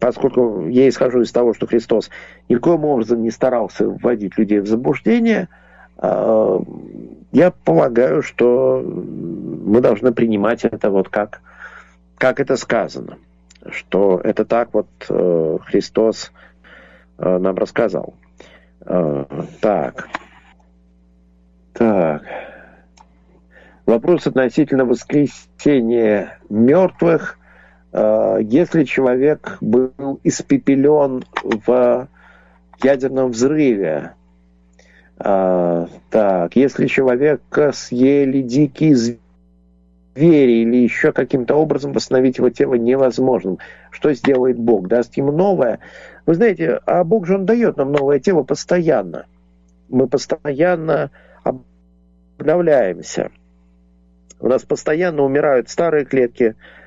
поскольку 0.00 0.66
я 0.66 0.88
исхожу 0.88 1.20
из 1.20 1.30
того, 1.30 1.54
что 1.54 1.66
Христос 1.66 2.10
никоим 2.48 2.84
образом 2.84 3.22
не 3.22 3.30
старался 3.30 3.86
вводить 3.86 4.36
людей 4.38 4.58
в 4.60 4.66
заблуждение, 4.66 5.48
а, 5.98 6.60
я 7.32 7.50
полагаю, 7.52 8.22
что 8.22 8.82
мы 8.82 9.80
должны 9.80 10.12
принимать 10.12 10.64
это 10.64 10.90
вот 10.90 11.08
как, 11.10 11.42
как 12.16 12.40
это 12.40 12.56
сказано, 12.56 13.18
что 13.70 14.20
это 14.24 14.44
так 14.44 14.70
вот 14.72 14.88
э, 15.08 15.58
Христос 15.66 16.32
э, 17.18 17.38
нам 17.38 17.54
рассказал. 17.56 18.14
Э, 18.80 19.24
так. 19.60 20.08
Так. 21.74 22.22
Вопрос 23.86 24.26
относительно 24.26 24.84
воскресения 24.84 26.38
мертвых 26.48 27.38
если 27.92 28.84
человек 28.84 29.58
был 29.60 30.20
испепелен 30.22 31.24
в 31.42 32.08
ядерном 32.82 33.30
взрыве, 33.30 34.12
э, 35.18 35.86
так, 36.10 36.56
если 36.56 36.86
человека 36.86 37.72
съели 37.72 38.42
дикие 38.42 38.94
звери 40.14 40.62
или 40.62 40.76
еще 40.76 41.12
каким-то 41.12 41.54
образом 41.56 41.92
восстановить 41.92 42.38
его 42.38 42.50
тело 42.50 42.74
невозможным, 42.74 43.58
что 43.90 44.12
сделает 44.14 44.58
Бог? 44.58 44.88
Даст 44.88 45.16
ему 45.16 45.32
новое? 45.32 45.80
Вы 46.26 46.34
знаете, 46.34 46.80
а 46.86 47.04
Бог 47.04 47.26
же 47.26 47.36
он 47.36 47.46
дает 47.46 47.76
нам 47.76 47.92
новое 47.92 48.18
тело 48.18 48.42
постоянно. 48.42 49.26
мы 49.88 50.06
постоянно 50.06 51.10
обновляемся. 52.38 53.30
У 54.38 54.48
нас 54.48 54.62
постоянно 54.62 55.22
умирают 55.22 55.68
старые 55.68 56.04
клетки, 56.04 56.54
э, 56.54 56.79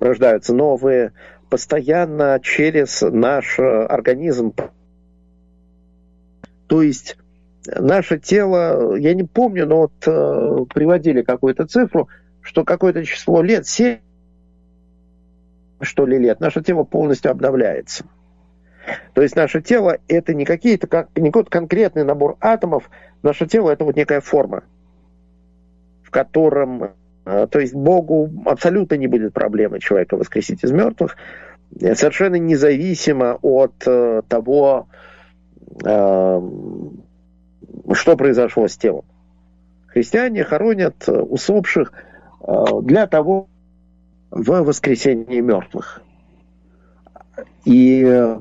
рождаются 0.00 0.54
новые, 0.54 1.12
постоянно 1.48 2.40
через 2.42 3.02
наш 3.02 3.58
организм. 3.58 4.52
То 6.66 6.82
есть 6.82 7.16
наше 7.64 8.18
тело, 8.18 8.96
я 8.96 9.14
не 9.14 9.24
помню, 9.24 9.66
но 9.66 9.76
вот 9.82 9.92
э, 10.06 10.64
приводили 10.74 11.22
какую-то 11.22 11.66
цифру, 11.66 12.08
что 12.42 12.64
какое-то 12.64 13.04
число 13.04 13.42
лет, 13.42 13.66
7 13.66 13.98
что 15.80 16.06
ли 16.06 16.18
лет, 16.18 16.40
наше 16.40 16.62
тело 16.62 16.84
полностью 16.84 17.30
обновляется. 17.30 18.04
То 19.12 19.22
есть 19.22 19.36
наше 19.36 19.60
тело 19.60 19.98
это 20.08 20.34
не 20.34 20.44
какие-то, 20.44 20.86
как, 20.86 21.10
не 21.16 21.30
какой-то 21.30 21.50
конкретный 21.50 22.04
набор 22.04 22.36
атомов, 22.40 22.90
наше 23.22 23.46
тело 23.46 23.70
это 23.70 23.84
вот 23.84 23.96
некая 23.96 24.20
форма, 24.20 24.64
в 26.02 26.10
котором, 26.10 26.84
э, 26.84 26.90
то 27.50 27.58
есть 27.58 27.74
Богу 27.74 28.30
абсолютно 28.46 28.94
не 28.94 29.06
будет 29.06 29.32
проблемы 29.32 29.80
человека 29.80 30.16
воскресить 30.16 30.64
из 30.64 30.72
мертвых, 30.72 31.16
совершенно 31.78 32.36
независимо 32.36 33.38
от 33.42 33.74
э, 33.86 34.22
того, 34.28 34.88
э, 35.84 36.40
что 37.92 38.16
произошло 38.16 38.68
с 38.68 38.76
телом. 38.76 39.04
Христиане 39.88 40.44
хоронят 40.44 41.08
усопших 41.08 41.92
для 42.82 43.06
того, 43.06 43.48
в 44.30 44.62
воскресении 44.62 45.40
мертвых. 45.40 46.02
И 47.64 48.02
э, 48.04 48.38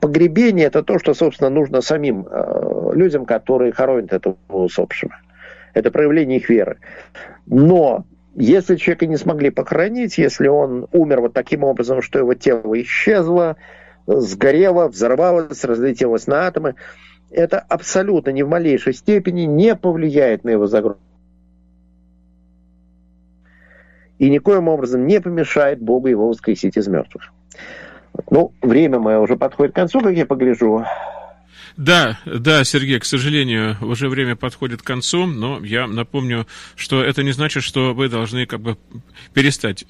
погребение– 0.00 0.66
это 0.68 0.82
то, 0.82 0.98
что, 0.98 1.14
собственно, 1.14 1.50
нужно 1.50 1.80
самим 1.80 2.26
э, 2.26 2.90
людям, 2.94 3.26
которые 3.26 3.72
хоронят 3.72 4.12
этого 4.12 4.36
усопшего. 4.48 5.14
Это 5.76 5.90
проявление 5.90 6.38
их 6.38 6.48
веры. 6.48 6.78
Но 7.44 8.06
если 8.34 8.76
человека 8.76 9.06
не 9.06 9.18
смогли 9.18 9.50
похоронить, 9.50 10.16
если 10.16 10.48
он 10.48 10.86
умер 10.90 11.20
вот 11.20 11.34
таким 11.34 11.64
образом, 11.64 12.00
что 12.00 12.18
его 12.18 12.32
тело 12.32 12.80
исчезло, 12.80 13.56
сгорело, 14.06 14.88
взорвалось, 14.88 15.64
разлетелось 15.64 16.26
на 16.26 16.46
атомы, 16.46 16.76
это 17.30 17.58
абсолютно 17.58 18.30
ни 18.30 18.40
в 18.40 18.48
малейшей 18.48 18.94
степени 18.94 19.42
не 19.42 19.76
повлияет 19.76 20.44
на 20.44 20.50
его 20.50 20.66
загрузку 20.66 21.02
и 24.18 24.30
никоим 24.30 24.68
образом 24.68 25.06
не 25.06 25.20
помешает 25.20 25.78
Богу 25.78 26.06
его 26.06 26.28
воскресить 26.28 26.78
из 26.78 26.88
мертвых. 26.88 27.34
Ну, 28.30 28.52
время 28.62 28.98
мое 28.98 29.18
уже 29.18 29.36
подходит 29.36 29.74
к 29.74 29.76
концу, 29.76 30.00
как 30.00 30.14
я 30.14 30.24
погляжу. 30.24 30.86
Да, 31.76 32.18
да, 32.24 32.64
Сергей, 32.64 32.98
к 32.98 33.04
сожалению, 33.04 33.76
уже 33.80 34.08
время 34.08 34.36
подходит 34.36 34.82
к 34.82 34.86
концу, 34.86 35.26
но 35.26 35.60
я 35.64 35.86
напомню, 35.86 36.46
что 36.74 37.02
это 37.02 37.22
не 37.22 37.32
значит, 37.32 37.62
что 37.62 37.92
вы 37.94 38.08
должны 38.08 38.46
как 38.46 38.60
бы 38.60 38.76
перестать 39.34 39.84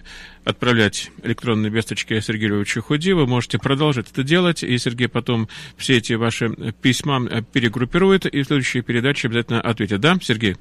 отправлять 0.44 1.10
электронные 1.22 1.70
весточки 1.70 2.18
Сергею 2.20 2.54
Львовичу 2.54 2.82
Худи. 2.82 3.12
Вы 3.12 3.26
можете 3.26 3.58
продолжить 3.58 4.10
это 4.10 4.22
делать, 4.22 4.62
и 4.62 4.78
Сергей 4.78 5.08
потом 5.08 5.48
все 5.76 5.96
эти 5.96 6.12
ваши 6.14 6.50
письма 6.80 7.42
перегруппирует, 7.52 8.26
и 8.26 8.42
в 8.42 8.46
следующей 8.46 8.80
передаче 8.80 9.28
обязательно 9.28 9.60
ответит. 9.60 10.00
Да, 10.00 10.16
Сергей? 10.20 10.56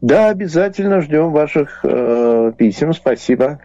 Да, 0.00 0.30
обязательно 0.30 1.00
ждем 1.00 1.32
ваших 1.32 1.80
э, 1.82 2.52
писем. 2.56 2.92
Спасибо. 2.92 3.60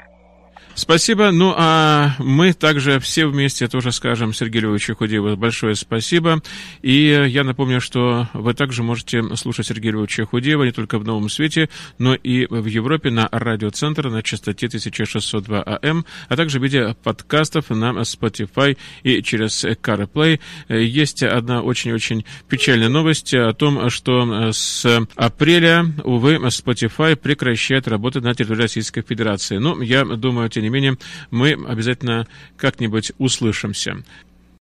Спасибо. 0.76 1.30
Ну, 1.32 1.54
а 1.56 2.16
мы 2.18 2.54
также 2.54 3.00
все 3.00 3.28
вместе 3.28 3.68
тоже 3.68 3.92
скажем 3.92 4.34
Сергею 4.34 4.66
Львовичу 4.66 4.96
Худееву 4.96 5.38
большое 5.38 5.76
спасибо. 5.76 6.42
И 6.82 7.26
я 7.28 7.44
напомню, 7.44 7.80
что 7.80 8.28
вы 8.34 8.56
также 8.56 8.82
можете 8.82 9.24
слушать 9.36 9.68
Сергея 9.68 9.94
Львовича 9.94 10.26
Худеева 10.26 10.64
не 10.64 10.72
только 10.72 10.98
в 10.98 11.06
Новом 11.06 11.30
Свете, 11.30 11.70
но 12.00 12.16
и 12.16 12.48
в 12.48 12.66
Европе 12.66 13.12
на 13.12 13.30
радиоцентр 13.32 14.10
на 14.10 14.24
частоте 14.24 14.66
1602 14.66 15.62
АМ, 15.62 16.06
а 16.28 16.36
также 16.36 16.60
в 16.60 16.64
виде 16.64 16.96
подкастов 17.04 17.70
на 17.70 17.92
Spotify 18.02 18.76
и 19.04 19.22
через 19.22 19.64
CarPlay. 19.64 20.40
Есть 20.70 21.22
одна 21.22 21.62
очень-очень 21.62 22.26
печальная 22.50 22.90
новость 22.90 23.34
о 23.36 23.54
том, 23.54 23.90
что 23.92 24.52
с 24.52 24.86
апреля, 25.16 25.86
увы, 26.04 26.36
Spotify 26.36 27.16
прекращает 27.16 27.88
работать 27.88 28.24
на 28.24 28.34
территории 28.34 28.62
Российской 28.62 29.02
Федерации. 29.02 29.58
Ну, 29.58 29.80
я 29.82 30.04
думаю, 30.04 30.50
тем 30.64 30.72
не 30.72 30.80
менее, 30.82 30.98
мы 31.30 31.52
обязательно 31.52 32.26
как-нибудь 32.56 33.12
услышимся. 33.18 34.04